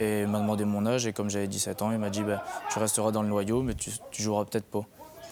Et 0.00 0.26
m'a 0.26 0.40
demandé 0.40 0.66
mon 0.66 0.84
âge. 0.84 1.06
Et 1.06 1.14
comme 1.14 1.30
j'avais 1.30 1.48
17 1.48 1.80
ans, 1.80 1.92
il 1.92 1.98
m'a 1.98 2.10
dit 2.10 2.22
bah, 2.22 2.44
Tu 2.70 2.78
resteras 2.78 3.10
dans 3.10 3.22
le 3.22 3.28
noyau, 3.28 3.62
mais 3.62 3.74
tu, 3.74 3.90
tu 4.10 4.22
joueras 4.22 4.44
peut-être 4.44 4.66
pas. 4.66 4.84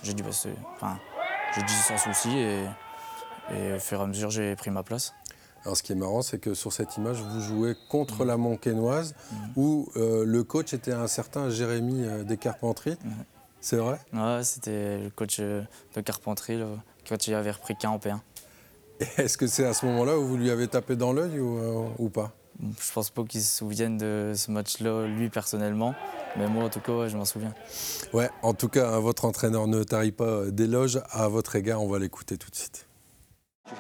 J'ai 0.03 0.15
dit 0.15 0.23
bah, 0.23 0.31
enfin, 0.77 0.99
J'ai 1.55 1.63
dit 1.63 1.73
sans 1.75 1.99
souci. 1.99 2.31
Et, 2.39 2.65
et 3.55 3.75
au 3.75 3.79
fur 3.79 4.01
et 4.01 4.03
à 4.03 4.07
mesure, 4.07 4.31
j'ai 4.31 4.57
pris 4.57 4.71
ma 4.71 4.83
place. 4.83 5.13
Alors, 5.65 5.77
ce 5.77 5.83
qui 5.83 5.93
est 5.93 5.97
marrant, 5.97 6.23
c'est 6.23 6.39
que 6.39 6.55
sur 6.55 6.73
cette 6.73 6.97
image, 6.97 7.19
vous 7.21 7.41
jouez 7.41 7.75
contre 7.91 8.25
mmh. 8.25 8.29
la 8.29 8.37
Monquenoise, 8.39 9.15
mmh. 9.15 9.37
où 9.57 9.89
euh, 9.97 10.25
le 10.27 10.43
coach 10.43 10.73
était 10.73 10.93
un 10.93 11.07
certain 11.07 11.51
Jérémy 11.51 12.07
Descarpentries. 12.25 12.97
Mmh. 13.03 13.11
C'est 13.65 13.77
vrai 13.77 13.99
Ouais, 14.13 14.45
c'était 14.45 14.99
le 14.99 15.09
coach 15.09 15.39
euh, 15.41 15.63
de 15.97 16.03
Carpentry 16.03 16.61
quand 17.09 17.27
il 17.27 17.33
avait 17.33 17.51
repris 17.51 17.75
qu'un 17.75 17.89
en 17.89 17.99
P1. 17.99 18.19
Est-ce 19.17 19.39
que 19.39 19.47
c'est 19.47 19.65
à 19.65 19.73
ce 19.73 19.87
moment-là 19.87 20.19
où 20.19 20.27
vous 20.27 20.37
lui 20.37 20.51
avez 20.51 20.69
tapé 20.69 20.97
dans 20.97 21.15
l'œil 21.15 21.41
ou, 21.41 21.57
euh, 21.59 22.09
pas? 22.11 22.33
Je 22.61 22.93
pense 22.93 23.09
pas 23.09 23.25
qu'il 23.25 23.41
se 23.41 23.57
souvienne 23.57 23.97
de 23.97 24.35
ce 24.37 24.51
match-là, 24.51 25.07
lui 25.07 25.31
personnellement. 25.31 25.95
Mais 26.37 26.47
moi, 26.47 26.65
en 26.65 26.69
tout 26.69 26.81
cas, 26.81 27.09
je 27.09 27.17
m'en 27.17 27.25
souviens. 27.25 27.55
Ouais, 28.13 28.29
en 28.43 28.53
tout 28.53 28.69
cas, 28.69 28.99
votre 28.99 29.25
entraîneur 29.25 29.67
ne 29.67 29.83
tarit 29.83 30.13
pas 30.13 30.45
d'éloges 30.51 31.01
à 31.11 31.29
votre 31.29 31.57
égard. 31.57 31.81
On 31.83 31.89
va 31.89 31.99
l'écouter 31.99 32.37
tout 32.37 32.51
de 32.51 32.57
suite. 32.57 32.87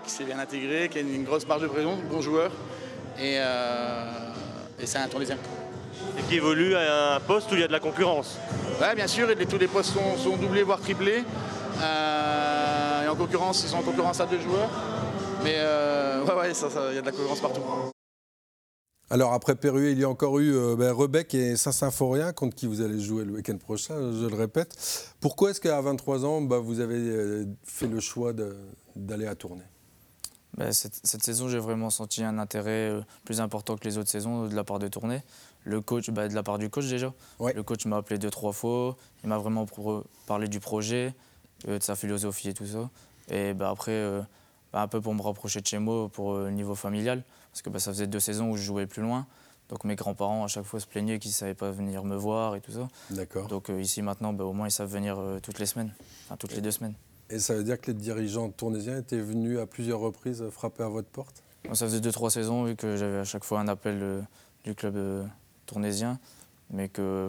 Qui 0.02 0.10
s'est 0.10 0.24
bien 0.24 0.38
intégré, 0.38 0.88
qui 0.88 0.96
a 0.96 1.02
une 1.02 1.24
grosse 1.24 1.46
marge 1.46 1.60
de 1.60 1.68
présence, 1.68 2.00
bon 2.10 2.22
joueur. 2.22 2.50
Et, 3.18 3.36
euh, 3.36 4.32
et 4.80 4.86
c'est 4.86 4.96
un 4.96 5.08
tournisien. 5.08 5.36
Et 6.18 6.22
qui 6.28 6.36
évolue 6.36 6.74
à 6.74 7.16
un 7.16 7.20
poste 7.20 7.50
où 7.50 7.54
il 7.54 7.60
y 7.60 7.64
a 7.64 7.66
de 7.66 7.72
la 7.72 7.80
concurrence 7.80 8.38
Oui, 8.80 8.86
bien 8.94 9.06
sûr, 9.06 9.30
et 9.30 9.46
tous 9.46 9.58
les 9.58 9.68
postes 9.68 9.94
sont, 9.94 10.36
doublés, 10.36 10.62
voire 10.62 10.80
triplés. 10.80 11.24
Euh, 11.82 13.04
et 13.04 13.08
en 13.08 13.16
concurrence, 13.16 13.62
ils 13.64 13.68
sont 13.68 13.78
en 13.78 13.82
concurrence 13.82 14.20
à 14.20 14.26
deux 14.26 14.40
joueurs. 14.40 14.70
Mais 15.42 15.56
euh, 15.56 16.24
ouais, 16.24 16.34
ouais, 16.34 16.52
il 16.52 16.94
y 16.94 16.98
a 16.98 17.00
de 17.00 17.06
la 17.06 17.12
concurrence 17.12 17.40
partout. 17.40 17.60
Alors 19.10 19.34
après 19.34 19.54
Perruet, 19.54 19.92
il 19.92 19.98
y 19.98 20.04
a 20.04 20.08
encore 20.08 20.38
eu 20.38 20.56
euh, 20.56 20.76
ben, 20.76 20.90
Rebec 20.90 21.34
et 21.34 21.56
Saint-Symphorien 21.56 22.32
contre 22.32 22.56
qui 22.56 22.66
vous 22.66 22.80
allez 22.80 22.98
jouer 22.98 23.24
le 23.24 23.32
week-end 23.32 23.56
prochain, 23.58 23.94
je 23.94 24.26
le 24.26 24.34
répète. 24.34 24.74
Pourquoi 25.20 25.50
est-ce 25.50 25.60
qu'à 25.60 25.80
23 25.80 26.24
ans, 26.24 26.40
bah, 26.40 26.58
vous 26.58 26.80
avez 26.80 26.96
euh, 26.96 27.44
fait 27.64 27.86
le 27.86 28.00
choix 28.00 28.32
d'aller 28.96 29.26
à 29.26 29.34
tourner 29.34 29.64
bah, 30.56 30.72
cette, 30.72 31.22
saison, 31.22 31.48
j'ai 31.48 31.58
vraiment 31.58 31.90
senti 31.90 32.24
un 32.24 32.38
intérêt 32.38 32.92
plus 33.24 33.40
important 33.40 33.76
que 33.76 33.84
les 33.84 33.98
autres 33.98 34.10
saisons 34.10 34.46
de 34.46 34.54
la 34.54 34.64
part 34.64 34.78
de 34.78 34.88
tourner 34.88 35.22
le 35.64 35.80
coach, 35.80 36.10
bah, 36.10 36.28
de 36.28 36.34
la 36.34 36.42
part 36.42 36.58
du 36.58 36.70
coach 36.70 36.86
déjà. 36.86 37.12
Le 37.40 37.62
coach 37.62 37.86
m'a 37.86 37.96
appelé 37.96 38.18
deux, 38.18 38.30
trois 38.30 38.52
fois. 38.52 38.96
Il 39.22 39.28
m'a 39.28 39.38
vraiment 39.38 39.66
parlé 40.26 40.46
du 40.46 40.60
projet, 40.60 41.14
euh, 41.68 41.78
de 41.78 41.82
sa 41.82 41.96
philosophie 41.96 42.50
et 42.50 42.54
tout 42.54 42.66
ça. 42.66 42.90
Et 43.30 43.54
bah, 43.54 43.70
après, 43.70 43.92
euh, 43.92 44.20
bah, 44.72 44.82
un 44.82 44.88
peu 44.88 45.00
pour 45.00 45.14
me 45.14 45.22
rapprocher 45.22 45.60
de 45.60 45.66
chez 45.66 45.78
moi 45.78 46.08
pour 46.10 46.34
euh, 46.34 46.44
le 46.44 46.50
niveau 46.50 46.74
familial. 46.74 47.24
Parce 47.50 47.62
que 47.62 47.78
ça 47.78 47.92
faisait 47.92 48.06
deux 48.06 48.20
saisons 48.20 48.50
où 48.50 48.56
je 48.56 48.62
jouais 48.62 48.86
plus 48.86 49.02
loin. 49.02 49.26
Donc 49.70 49.84
mes 49.84 49.96
grands-parents 49.96 50.44
à 50.44 50.48
chaque 50.48 50.64
fois 50.64 50.78
se 50.78 50.86
plaignaient 50.86 51.18
qu'ils 51.18 51.30
ne 51.30 51.34
savaient 51.34 51.54
pas 51.54 51.70
venir 51.70 52.04
me 52.04 52.16
voir 52.16 52.54
et 52.54 52.60
tout 52.60 52.72
ça. 52.72 52.88
D'accord. 53.08 53.48
Donc 53.48 53.70
ici 53.70 54.02
maintenant, 54.02 54.36
au 54.36 54.52
moins 54.52 54.68
ils 54.68 54.70
savent 54.70 54.92
venir 54.92 55.18
toutes 55.42 55.58
les 55.58 55.64
semaines, 55.64 55.90
enfin 56.26 56.36
toutes 56.36 56.54
les 56.54 56.60
deux 56.60 56.70
semaines. 56.70 56.92
Et 57.30 57.38
ça 57.38 57.54
veut 57.54 57.64
dire 57.64 57.80
que 57.80 57.90
les 57.90 57.96
dirigeants 57.96 58.50
tournésiens 58.50 58.98
étaient 58.98 59.16
venus 59.16 59.58
à 59.58 59.64
plusieurs 59.64 60.00
reprises 60.00 60.44
frapper 60.50 60.82
à 60.82 60.88
votre 60.88 61.08
porte? 61.08 61.42
Ça 61.72 61.86
faisait 61.86 62.00
deux, 62.00 62.12
trois 62.12 62.30
saisons 62.30 62.64
vu 62.64 62.76
que 62.76 62.96
j'avais 62.96 63.16
à 63.16 63.24
chaque 63.24 63.44
fois 63.44 63.58
un 63.58 63.68
appel 63.68 64.26
du 64.64 64.74
club 64.74 65.26
tournésien, 65.66 66.18
mais 66.70 66.88
que 66.88 67.28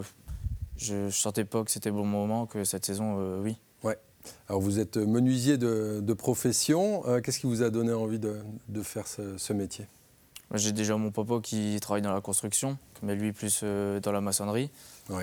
je 0.76 0.94
ne 0.94 1.10
sentais 1.10 1.44
pas 1.44 1.64
que 1.64 1.70
c'était 1.70 1.90
bon 1.90 2.04
moment, 2.04 2.46
que 2.46 2.64
cette 2.64 2.84
saison, 2.84 3.16
euh, 3.18 3.40
oui. 3.42 3.56
Ouais. 3.82 3.98
Alors 4.48 4.60
vous 4.60 4.78
êtes 4.78 4.96
menuisier 4.96 5.56
de, 5.56 6.12
profession. 6.12 7.02
Euh, 7.06 7.20
qu'est-ce 7.20 7.38
qui 7.38 7.46
vous 7.46 7.62
a 7.62 7.70
donné 7.70 7.92
envie 7.92 8.18
de, 8.18 8.82
faire 8.82 9.06
ce, 9.06 9.52
métier? 9.52 9.86
J'ai 10.54 10.72
déjà 10.72 10.96
mon 10.96 11.10
papa 11.10 11.40
qui 11.42 11.78
travaille 11.80 12.02
dans 12.02 12.12
la 12.12 12.20
construction, 12.20 12.78
mais 13.02 13.14
lui 13.14 13.32
plus 13.32 13.60
euh, 13.62 14.00
dans 14.00 14.12
la 14.12 14.20
maçonnerie. 14.20 14.70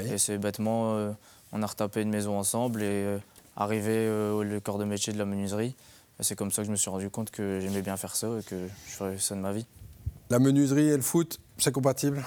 Et 0.10 0.18
c'est 0.18 0.38
bêtement, 0.38 1.14
on 1.52 1.62
a 1.62 1.66
retapé 1.66 2.02
une 2.02 2.10
maison 2.10 2.38
ensemble 2.38 2.82
et 2.82 3.18
arrivé 3.58 4.10
au 4.10 4.44
corps 4.62 4.80
de 4.80 4.86
métier 4.86 5.12
de 5.12 5.18
la 5.18 5.26
menuiserie. 5.26 5.76
C'est 6.20 6.36
comme 6.36 6.52
ça 6.52 6.62
que 6.62 6.68
je 6.68 6.72
me 6.72 6.78
suis 6.78 6.90
rendu 6.90 7.10
compte 7.10 7.32
que 7.32 7.60
j'aimais 7.60 7.82
bien 7.82 7.98
faire 7.98 8.16
ça 8.16 8.28
et 8.40 8.44
que 8.44 8.56
je 8.88 8.94
ferais 8.94 9.18
ça 9.18 9.36
de 9.36 9.42
ma 9.42 9.52
vie. 9.52 9.66
La 10.30 10.40
menuiserie 10.40 10.88
et 10.88 10.96
le 10.96 11.02
foot, 11.02 11.40
c'est 11.58 11.72
compatible? 11.72 12.24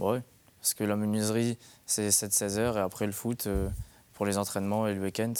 Oui, 0.00 0.18
parce 0.60 0.74
que 0.74 0.84
la 0.84 0.96
menuiserie, 0.96 1.58
c'est 1.86 2.08
7-16 2.08 2.58
heures 2.58 2.78
et 2.78 2.80
après 2.80 3.06
le 3.06 3.12
foot, 3.12 3.46
euh, 3.46 3.68
pour 4.14 4.26
les 4.26 4.38
entraînements 4.38 4.86
et 4.86 4.94
le 4.94 5.02
week-end, 5.02 5.32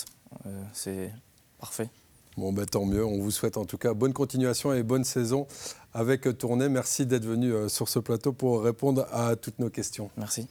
euh, 0.46 0.62
c'est 0.72 1.12
parfait. 1.58 1.88
Bon, 2.36 2.52
ben, 2.52 2.66
tant 2.66 2.84
mieux. 2.84 3.04
On 3.04 3.20
vous 3.20 3.30
souhaite 3.30 3.56
en 3.56 3.64
tout 3.64 3.78
cas 3.78 3.94
bonne 3.94 4.12
continuation 4.12 4.72
et 4.72 4.82
bonne 4.82 5.04
saison 5.04 5.46
avec 5.92 6.36
Tournée. 6.36 6.68
Merci 6.68 7.06
d'être 7.06 7.24
venu 7.24 7.52
euh, 7.52 7.68
sur 7.68 7.88
ce 7.88 8.00
plateau 8.00 8.32
pour 8.32 8.62
répondre 8.62 9.06
à 9.12 9.36
toutes 9.36 9.60
nos 9.60 9.70
questions. 9.70 10.10
Merci. 10.16 10.48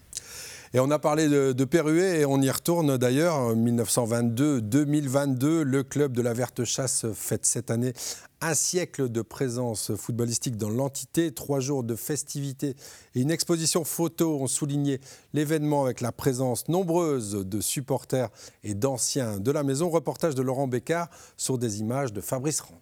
Et 0.76 0.80
on 0.80 0.90
a 0.90 0.98
parlé 0.98 1.30
de, 1.30 1.54
de 1.54 2.02
et 2.02 2.26
on 2.26 2.42
y 2.42 2.50
retourne 2.50 2.98
d'ailleurs. 2.98 3.56
1922-2022, 3.56 5.62
le 5.62 5.84
club 5.84 6.14
de 6.14 6.24
la 6.24 6.34
Verte 6.34 6.64
Chasse 6.64 7.06
fête 7.14 7.46
cette 7.46 7.70
année 7.70 7.94
un 8.42 8.56
siècle 8.56 9.08
de 9.08 9.22
présence 9.22 9.96
footballistique 9.96 10.58
dans 10.58 10.72
l'entité, 10.72 11.32
trois 11.32 11.60
jours 11.60 11.84
de 11.84 11.94
festivités 11.96 12.76
et 13.16 13.22
une 13.22 13.30
exposition 13.32 13.86
photo 13.86 14.42
ont 14.42 14.48
souligné 14.48 15.00
l'événement 15.34 15.86
avec 15.86 16.02
la 16.02 16.12
présence 16.12 16.68
nombreuse 16.68 17.34
de 17.34 17.62
supporters 17.62 18.30
et 18.64 18.74
d'anciens 18.74 19.40
de 19.40 19.52
la 19.52 19.62
maison. 19.64 19.92
Reportage 19.92 20.36
de 20.36 20.42
Laurent 20.42 20.68
Bécard 20.68 21.10
sur 21.38 21.60
des 21.60 21.82
images 21.82 22.12
de 22.12 22.20
Fabrice 22.20 22.62
Randet. 22.62 22.80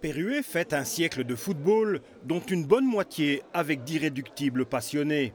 Perruet 0.00 0.44
fête 0.44 0.74
un 0.74 0.84
siècle 0.84 1.24
de 1.24 1.34
football, 1.34 2.02
dont 2.24 2.38
une 2.40 2.64
bonne 2.64 2.86
moitié 2.86 3.42
avec 3.52 3.82
d'irréductibles 3.82 4.64
passionnés. 4.64 5.34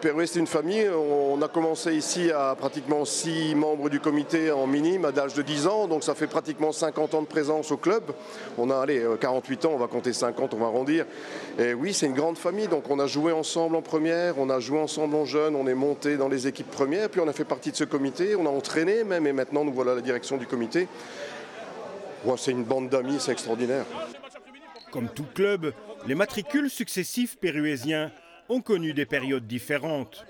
Perruet, 0.00 0.26
c'est 0.26 0.40
une 0.40 0.46
famille. 0.46 0.88
On 0.88 1.40
a 1.42 1.48
commencé 1.48 1.94
ici 1.94 2.30
à 2.32 2.56
pratiquement 2.58 3.04
6 3.04 3.54
membres 3.54 3.88
du 3.88 4.00
comité 4.00 4.50
en 4.50 4.66
minime 4.66 5.04
à 5.04 5.12
l'âge 5.12 5.34
de 5.34 5.42
10 5.42 5.66
ans, 5.68 5.86
donc 5.86 6.02
ça 6.02 6.14
fait 6.14 6.26
pratiquement 6.26 6.72
50 6.72 7.14
ans 7.14 7.22
de 7.22 7.26
présence 7.26 7.70
au 7.70 7.76
club. 7.76 8.02
On 8.58 8.70
a 8.70 8.78
allez, 8.78 9.04
48 9.20 9.66
ans, 9.66 9.72
on 9.74 9.78
va 9.78 9.86
compter 9.86 10.12
50, 10.12 10.54
on 10.54 10.56
va 10.56 10.66
arrondir. 10.66 11.06
Et 11.58 11.74
oui, 11.74 11.92
c'est 11.92 12.06
une 12.06 12.14
grande 12.14 12.36
famille, 12.36 12.66
donc 12.66 12.90
on 12.90 12.98
a 12.98 13.06
joué 13.06 13.32
ensemble 13.32 13.76
en 13.76 13.82
première, 13.82 14.38
on 14.38 14.50
a 14.50 14.58
joué 14.58 14.80
ensemble 14.80 15.14
en 15.14 15.24
jeune, 15.24 15.54
on 15.54 15.66
est 15.66 15.74
monté 15.74 16.16
dans 16.16 16.28
les 16.28 16.48
équipes 16.48 16.70
premières, 16.70 17.08
puis 17.08 17.20
on 17.20 17.28
a 17.28 17.32
fait 17.32 17.44
partie 17.44 17.70
de 17.70 17.76
ce 17.76 17.84
comité, 17.84 18.34
on 18.34 18.46
a 18.46 18.50
entraîné 18.50 19.04
même, 19.04 19.26
et 19.26 19.32
maintenant 19.32 19.64
nous 19.64 19.72
voilà 19.72 19.92
à 19.92 19.94
la 19.96 20.00
direction 20.00 20.36
du 20.36 20.46
comité. 20.46 20.88
c'est 22.38 22.50
une 22.50 22.64
bande 22.64 22.88
d'amis, 22.88 23.18
c'est 23.20 23.32
extraordinaire. 23.32 23.84
Comme 24.90 25.08
tout 25.08 25.26
club, 25.34 25.72
les 26.06 26.14
matricules 26.14 26.70
successifs 26.70 27.38
péruésiens 27.38 28.10
ont 28.48 28.60
connu 28.60 28.94
des 28.94 29.06
périodes 29.06 29.46
différentes. 29.46 30.24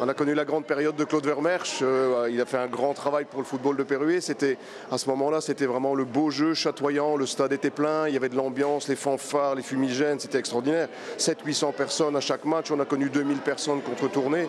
On 0.00 0.08
a 0.08 0.14
connu 0.14 0.34
la 0.34 0.44
grande 0.44 0.66
période 0.66 0.96
de 0.96 1.04
Claude 1.04 1.24
Vermersch. 1.24 1.78
Euh, 1.82 2.28
il 2.28 2.40
a 2.40 2.46
fait 2.46 2.58
un 2.58 2.66
grand 2.66 2.94
travail 2.94 3.26
pour 3.26 3.38
le 3.38 3.46
football 3.46 3.76
de 3.76 3.84
Pérué. 3.84 4.20
C'était 4.20 4.58
à 4.90 4.98
ce 4.98 5.08
moment-là, 5.10 5.40
c'était 5.40 5.66
vraiment 5.66 5.94
le 5.94 6.04
beau 6.04 6.30
jeu 6.30 6.52
chatoyant. 6.52 7.16
Le 7.16 7.26
stade 7.26 7.52
était 7.52 7.70
plein. 7.70 8.08
Il 8.08 8.14
y 8.14 8.16
avait 8.16 8.28
de 8.28 8.34
l'ambiance, 8.34 8.88
les 8.88 8.96
fanfares, 8.96 9.54
les 9.54 9.62
fumigènes. 9.62 10.18
C'était 10.18 10.38
extraordinaire. 10.38 10.88
700-800 11.18 11.74
personnes 11.74 12.16
à 12.16 12.20
chaque 12.20 12.44
match. 12.44 12.72
On 12.72 12.80
a 12.80 12.84
connu 12.84 13.08
2000 13.08 13.38
personnes 13.38 13.82
contre 13.82 14.10
tournées. 14.10 14.48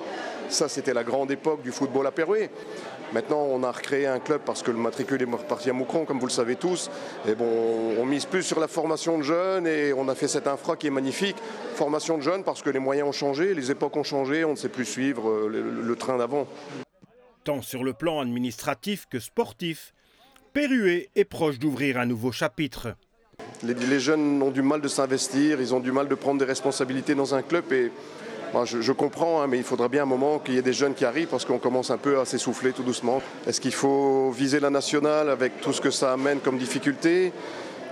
Ça, 0.50 0.68
c'était 0.68 0.94
la 0.94 1.04
grande 1.04 1.30
époque 1.30 1.62
du 1.62 1.72
football 1.72 2.08
à 2.08 2.12
Pérué. 2.12 2.50
Maintenant, 3.14 3.48
on 3.50 3.64
a 3.64 3.72
recréé 3.72 4.08
un 4.08 4.20
club 4.20 4.42
parce 4.46 4.64
que 4.64 4.72
le 4.72 4.78
matricule 4.78 5.22
est 5.22 5.26
reparti 5.26 5.70
à 5.70 5.74
Moucron, 5.74 6.06
comme 6.06 6.20
vous 6.20 6.26
le 6.26 6.32
savez 6.32 6.56
tous. 6.56 6.90
Et 7.28 7.34
on 7.40 8.04
mise 8.06 8.26
plus 8.26 8.44
sur 8.44 8.60
la 8.60 8.68
formation 8.68 9.18
de 9.18 9.24
jeunes 9.24 9.68
et 9.68 9.94
on 9.94 10.10
a 10.10 10.16
fait 10.16 10.28
cette 10.28 10.48
infra 10.48 10.76
qui 10.76 10.88
est 10.88 10.92
magnifique. 10.92 11.38
Formation 11.76 12.18
de 12.18 12.24
jeunes 12.24 12.44
parce 12.44 12.62
que 12.62 12.70
les 12.70 12.80
moyens 12.80 13.08
ont 13.08 13.14
changé, 13.14 13.54
les 13.54 13.72
époques 13.72 13.96
ont 13.96 14.04
changé, 14.04 14.44
on 14.44 14.52
ne 14.52 14.56
sait 14.56 14.70
plus 14.70 14.86
suivre 14.86 15.30
euh, 15.36 15.82
le, 15.84 15.96
train 15.96 16.18
d'avant. 16.18 16.48
Tant 17.44 17.62
sur 17.62 17.84
le 17.84 17.94
plan 17.94 18.20
administratif 18.20 19.06
que 19.10 19.20
sportif, 19.20 19.94
Perruet 20.54 21.10
est 21.16 21.26
proche 21.26 21.60
d'ouvrir 21.60 21.98
un 21.98 22.06
nouveau 22.06 22.32
chapitre. 22.32 22.96
Les, 23.64 23.74
les, 23.74 24.00
jeunes 24.00 24.42
ont 24.42 24.52
du 24.52 24.62
mal 24.62 24.82
de 24.82 24.88
s'investir, 24.88 25.60
ils 25.60 25.74
ont 25.74 25.80
du 25.80 25.92
mal 25.92 26.08
de 26.08 26.16
prendre 26.16 26.40
des 26.40 26.46
responsabilités 26.46 27.16
dans 27.16 27.36
un 27.36 27.42
club 27.42 27.72
et 27.74 27.92
je, 28.64 28.92
comprends, 28.94 29.42
hein, 29.42 29.48
mais 29.48 29.58
il 29.58 29.64
faudra 29.64 29.90
bien 29.90 30.04
un 30.04 30.06
moment 30.06 30.40
qu'il 30.40 30.54
y 30.54 30.58
ait 30.58 30.62
des 30.62 30.72
jeunes 30.72 30.94
qui 30.94 31.04
arrivent 31.04 31.28
parce 31.28 31.44
qu'on 31.44 31.58
commence 31.58 31.92
un 31.92 31.98
peu 31.98 32.20
à 32.20 32.26
s'essouffler 32.26 32.72
tout 32.72 32.84
doucement. 32.84 33.22
Est-ce 33.46 33.60
qu'il 33.60 33.74
faut 33.74 34.32
viser 34.32 34.62
la 34.62 34.70
nationale 34.70 35.30
avec 35.30 35.60
tout 35.60 35.74
ce 35.74 35.82
que 35.82 35.92
ça 35.92 36.14
amène 36.14 36.40
comme 36.40 36.58
difficulté 36.58 37.34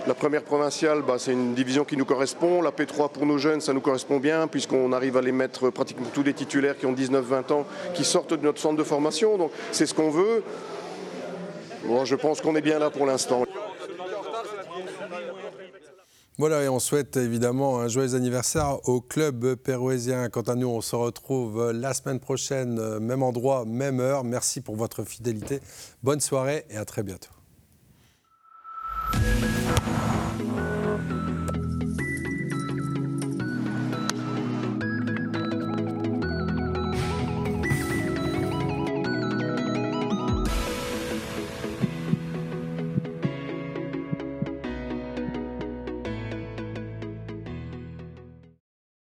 la 0.06 0.14
première 0.14 0.42
provinciale, 0.42 1.02
bah, 1.02 1.16
c'est 1.18 1.32
une 1.32 1.54
division 1.54 1.84
qui 1.84 1.96
nous 1.96 2.04
correspond. 2.04 2.60
La 2.60 2.70
P3 2.70 3.10
pour 3.10 3.24
nos 3.24 3.38
jeunes, 3.38 3.60
ça 3.60 3.72
nous 3.72 3.80
correspond 3.80 4.18
bien, 4.18 4.46
puisqu'on 4.46 4.92
arrive 4.92 5.16
à 5.16 5.22
les 5.22 5.32
mettre 5.32 5.70
pratiquement 5.70 6.06
tous 6.12 6.22
les 6.22 6.34
titulaires 6.34 6.76
qui 6.76 6.84
ont 6.84 6.92
19-20 6.92 7.52
ans, 7.52 7.66
qui 7.94 8.04
sortent 8.04 8.34
de 8.34 8.44
notre 8.44 8.60
centre 8.60 8.76
de 8.76 8.84
formation. 8.84 9.38
Donc 9.38 9.50
c'est 9.72 9.86
ce 9.86 9.94
qu'on 9.94 10.10
veut. 10.10 10.42
je 12.04 12.14
pense 12.16 12.40
qu'on 12.42 12.54
est 12.54 12.60
bien 12.60 12.78
là 12.78 12.90
pour 12.90 13.06
l'instant. 13.06 13.44
Voilà, 16.36 16.64
et 16.64 16.68
on 16.68 16.80
souhaite 16.80 17.16
évidemment 17.16 17.78
un 17.78 17.88
joyeux 17.88 18.16
anniversaire 18.16 18.86
au 18.88 19.00
club 19.00 19.54
pérouésien. 19.54 20.28
Quant 20.28 20.42
à 20.42 20.56
nous, 20.56 20.66
on 20.66 20.80
se 20.80 20.96
retrouve 20.96 21.70
la 21.72 21.94
semaine 21.94 22.18
prochaine, 22.18 22.98
même 22.98 23.22
endroit, 23.22 23.64
même 23.64 24.00
heure. 24.00 24.24
Merci 24.24 24.60
pour 24.60 24.74
votre 24.74 25.04
fidélité. 25.04 25.60
Bonne 26.02 26.20
soirée 26.20 26.66
et 26.68 26.76
à 26.76 26.84
très 26.84 27.04
bientôt. 27.04 27.30